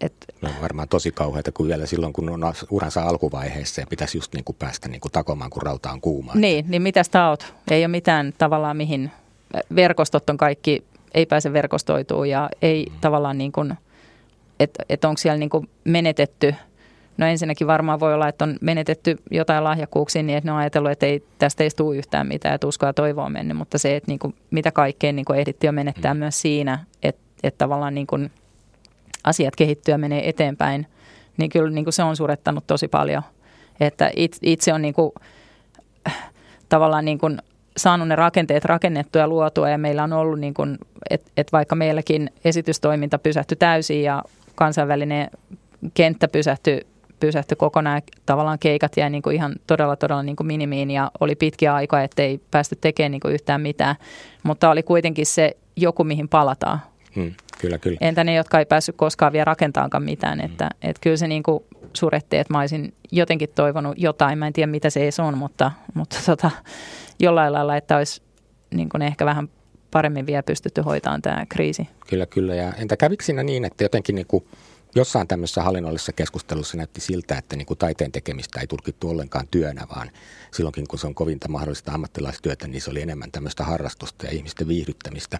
[0.00, 4.34] et, no varmaan tosi kauheita kuin vielä silloin, kun on uransa alkuvaiheessa ja pitäisi just
[4.34, 6.32] niin kuin päästä niin kuin takomaan, kun rauta on kuuma.
[6.34, 7.54] Niin, niin mitä sä oot?
[7.70, 9.10] Ei ole mitään tavallaan mihin,
[9.74, 10.84] verkostot on kaikki,
[11.14, 12.96] ei pääse verkostoitumaan ja ei mm.
[13.00, 13.74] tavallaan niin kuin,
[14.60, 16.54] että et onko siellä niin kuin menetetty–
[17.16, 20.90] No ensinnäkin varmaan voi olla, että on menetetty jotain lahjakkuuksia niin, että ne on ajatellut,
[20.90, 23.56] että ei, tästä ei tule yhtään mitään, että uskoa ja toivoa mennyt.
[23.56, 26.18] Mutta se, että niin kuin, mitä kaikkea niin kuin ehdittiin jo menettää mm.
[26.18, 28.30] myös siinä, että, että tavallaan niin kuin
[29.26, 30.86] asiat kehittyy ja menee eteenpäin,
[31.36, 33.22] niin kyllä niin kuin se on surettanut tosi paljon.
[33.80, 34.10] Että
[34.42, 35.12] itse on niin kuin,
[36.68, 37.38] tavallaan niin kuin
[37.76, 40.78] saanut ne rakenteet rakennettua ja luotua ja meillä on ollut, niin kuin,
[41.10, 44.22] että, että vaikka meilläkin esitystoiminta pysähtyi täysin ja
[44.54, 45.30] kansainvälinen
[45.94, 46.80] kenttä pysähtyi
[47.20, 48.02] pysähtyi kokonaan.
[48.26, 52.02] Tavallaan keikat jäi niin kuin ihan todella, todella niin kuin minimiin ja oli pitkiä aikaa,
[52.02, 53.96] ettei päästy tekemään niin kuin yhtään mitään.
[54.42, 56.80] Mutta oli kuitenkin se joku, mihin palataan.
[57.16, 57.98] Hmm, kyllä, kyllä.
[58.00, 60.38] Entä ne, jotka ei päässyt koskaan vielä rakentaankaan mitään.
[60.38, 60.50] Hmm.
[60.50, 64.38] Että, että kyllä se niin kuin suretti, että mä olisin jotenkin toivonut jotain.
[64.38, 66.50] Mä en tiedä, mitä se edes on, mutta, mutta tota,
[67.18, 68.22] jollain lailla, että olisi
[68.74, 69.48] niin kuin ehkä vähän
[69.90, 71.88] paremmin vielä pystytty hoitamaan tämä kriisi.
[72.08, 72.54] Kyllä, kyllä.
[72.54, 74.44] Ja entä kävikö siinä niin, että jotenkin niin kuin
[74.96, 79.86] jossain tämmöisessä hallinnollisessa keskustelussa näytti siltä, että niin kuin taiteen tekemistä ei tulkittu ollenkaan työnä,
[79.96, 80.10] vaan
[80.52, 84.68] silloinkin kun se on kovinta mahdollista ammattilaistyötä, niin se oli enemmän tämmöistä harrastusta ja ihmisten
[84.68, 85.38] viihdyttämistä.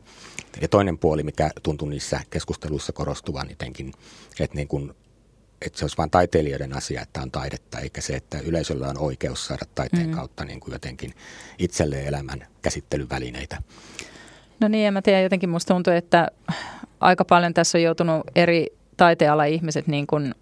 [0.60, 3.92] Ja toinen puoli, mikä tuntui niissä keskusteluissa korostuvan jotenkin,
[4.40, 4.94] että niin kuin
[5.62, 9.46] että se olisi vain taiteilijoiden asia, että on taidetta, eikä se, että yleisöllä on oikeus
[9.46, 10.14] saada taiteen mm.
[10.14, 11.14] kautta niin kuin jotenkin
[11.58, 13.62] itselleen elämän käsittelyvälineitä.
[14.60, 16.28] No niin, en mä tiedä, jotenkin musta tuntuu, että
[17.00, 18.66] aika paljon tässä on joutunut eri
[18.96, 20.34] taiteala ihmiset niin kuin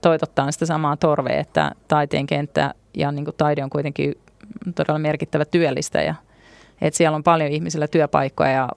[0.00, 4.14] toitottaa sitä samaa torvea, että taiteen kenttä ja niin kuin taide on kuitenkin
[4.74, 6.14] todella merkittävä työllistäjä.
[6.80, 8.68] Että siellä on paljon ihmisillä työpaikkoja ja,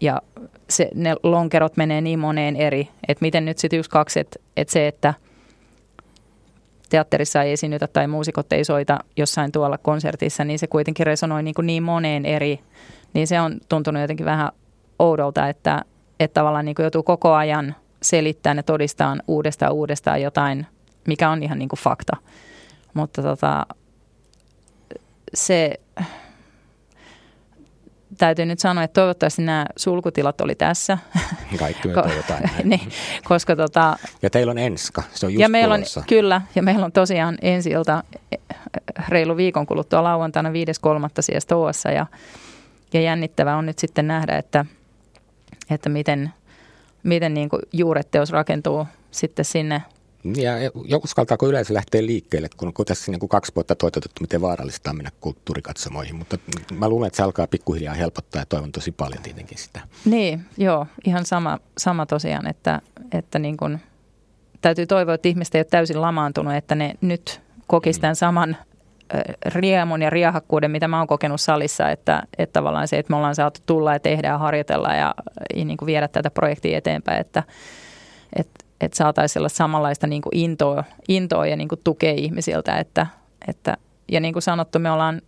[0.00, 0.22] ja
[0.70, 4.72] se, ne lonkerot menee niin moneen eri, että miten nyt sitten yksi kaksi, että, että
[4.72, 5.14] se, että
[6.88, 11.54] teatterissa ei esiinnytä tai muusikot ei soita jossain tuolla konsertissa, niin se kuitenkin resonoi niin,
[11.54, 12.60] kuin niin moneen eri,
[13.14, 14.52] niin se on tuntunut jotenkin vähän
[14.98, 15.82] oudolta, että,
[16.20, 20.66] että tavallaan niin kuin joutuu koko ajan– selittää ja todistaa uudestaan uudestaan jotain,
[21.06, 22.16] mikä on ihan niin kuin fakta.
[22.94, 23.66] Mutta tota,
[25.34, 25.80] se
[28.18, 30.98] täytyy nyt sanoa, että toivottavasti nämä sulkutilat oli tässä.
[31.58, 32.42] Kaikki me toivotaan.
[32.64, 32.88] niin,
[33.24, 36.84] koska tota, ja teillä on enska, se on just ja meillä on, Kyllä, ja meillä
[36.84, 38.04] on tosiaan ensi ilta
[39.08, 40.54] reilu viikon kuluttua lauantaina 5.3.
[41.20, 42.06] siellä Stoassa ja,
[42.92, 44.64] ja jännittävää on nyt sitten nähdä, että,
[45.70, 46.32] että miten,
[47.08, 49.82] miten niin kuin juuretteos rakentuu sitten sinne
[50.36, 50.52] ja
[51.02, 54.96] uskaltaako yleisö lähteä liikkeelle, kun on tässä niin kuin kaksi vuotta toitotettu, miten vaarallista on
[54.96, 56.16] mennä kulttuurikatsomoihin.
[56.16, 56.38] Mutta
[56.74, 59.80] mä luulen, että se alkaa pikkuhiljaa helpottaa ja toivon tosi paljon tietenkin sitä.
[60.04, 62.80] Niin, joo, ihan sama, sama tosiaan, että,
[63.12, 63.80] että niin kuin,
[64.60, 68.56] täytyy toivoa, että ihmiset ei ole täysin lamaantunut, että ne nyt kokisivat tämän saman
[69.46, 73.34] riemun ja riahakkuuden, mitä mä oon kokenut salissa, että, että tavallaan se, että me ollaan
[73.34, 75.14] saatu tulla ja tehdä ja harjoitella ja,
[75.56, 77.42] ja niin kuin viedä tätä projektia eteenpäin, että,
[78.36, 83.06] että, että saataisiin sellaista samanlaista niin kuin intoa, intoa ja niin kuin tukea ihmisiltä, että,
[83.48, 83.76] että,
[84.12, 85.22] ja niin kuin sanottu, me ollaan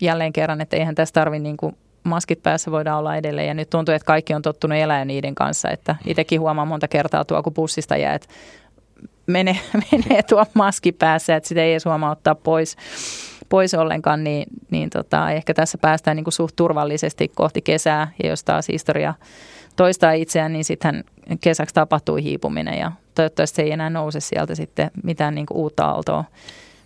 [0.00, 3.70] jälleen kerran, että eihän tässä tarvitse niin kuin maskit päässä voidaan olla edelleen ja nyt
[3.70, 7.54] tuntuu, että kaikki on tottunut elää niiden kanssa, että itsekin huomaan monta kertaa tuo, kun
[7.54, 8.28] bussista jää, että
[9.26, 9.56] menee,
[9.92, 12.76] menee tuo maski päässä, että sitä ei edes huomaa ottaa pois,
[13.48, 18.12] pois ollenkaan, niin, niin tota, ehkä tässä päästään niin kuin suht turvallisesti kohti kesää.
[18.22, 19.14] Ja jos taas historia
[19.76, 21.04] toistaa itseään, niin sitten
[21.40, 25.86] kesäksi tapahtuu hiipuminen ja toivottavasti se ei enää nouse sieltä sitten mitään niin kuin uutta
[25.86, 26.24] aaltoa.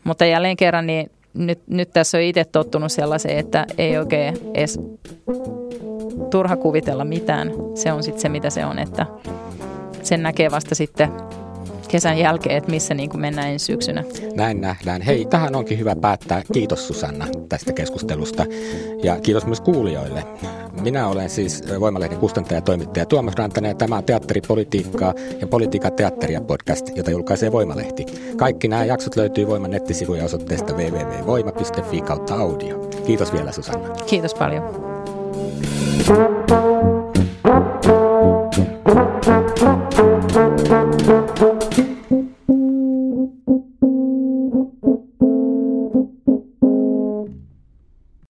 [0.04, 4.78] Mutta jälleen kerran, niin nyt, nyt tässä on itse tottunut sellaiseen, että ei oikein edes
[6.30, 7.52] turha kuvitella mitään.
[7.74, 9.06] Se on sitten se, mitä se on, että
[10.02, 11.12] sen näkee vasta sitten
[11.90, 14.04] kesän jälkeen, että missä niin kuin mennään ensi syksynä.
[14.34, 15.02] Näin nähdään.
[15.02, 16.42] Hei, tähän onkin hyvä päättää.
[16.52, 18.46] Kiitos Susanna tästä keskustelusta
[19.02, 20.24] ja kiitos myös kuulijoille.
[20.80, 25.92] Minä olen siis Voimalehden kustantaja ja toimittaja Tuomas Rantanen ja tämä on Teatteripolitiikkaa ja Politiikan
[25.92, 28.06] teatteria podcast, jota julkaisee Voimalehti.
[28.36, 32.78] Kaikki nämä jaksot löytyy Voiman nettisivuja osoitteesta www.voima.fi kautta audio.
[33.06, 33.88] Kiitos vielä Susanna.
[34.06, 34.90] Kiitos paljon.
[38.52, 38.78] Thank
[41.78, 41.89] you.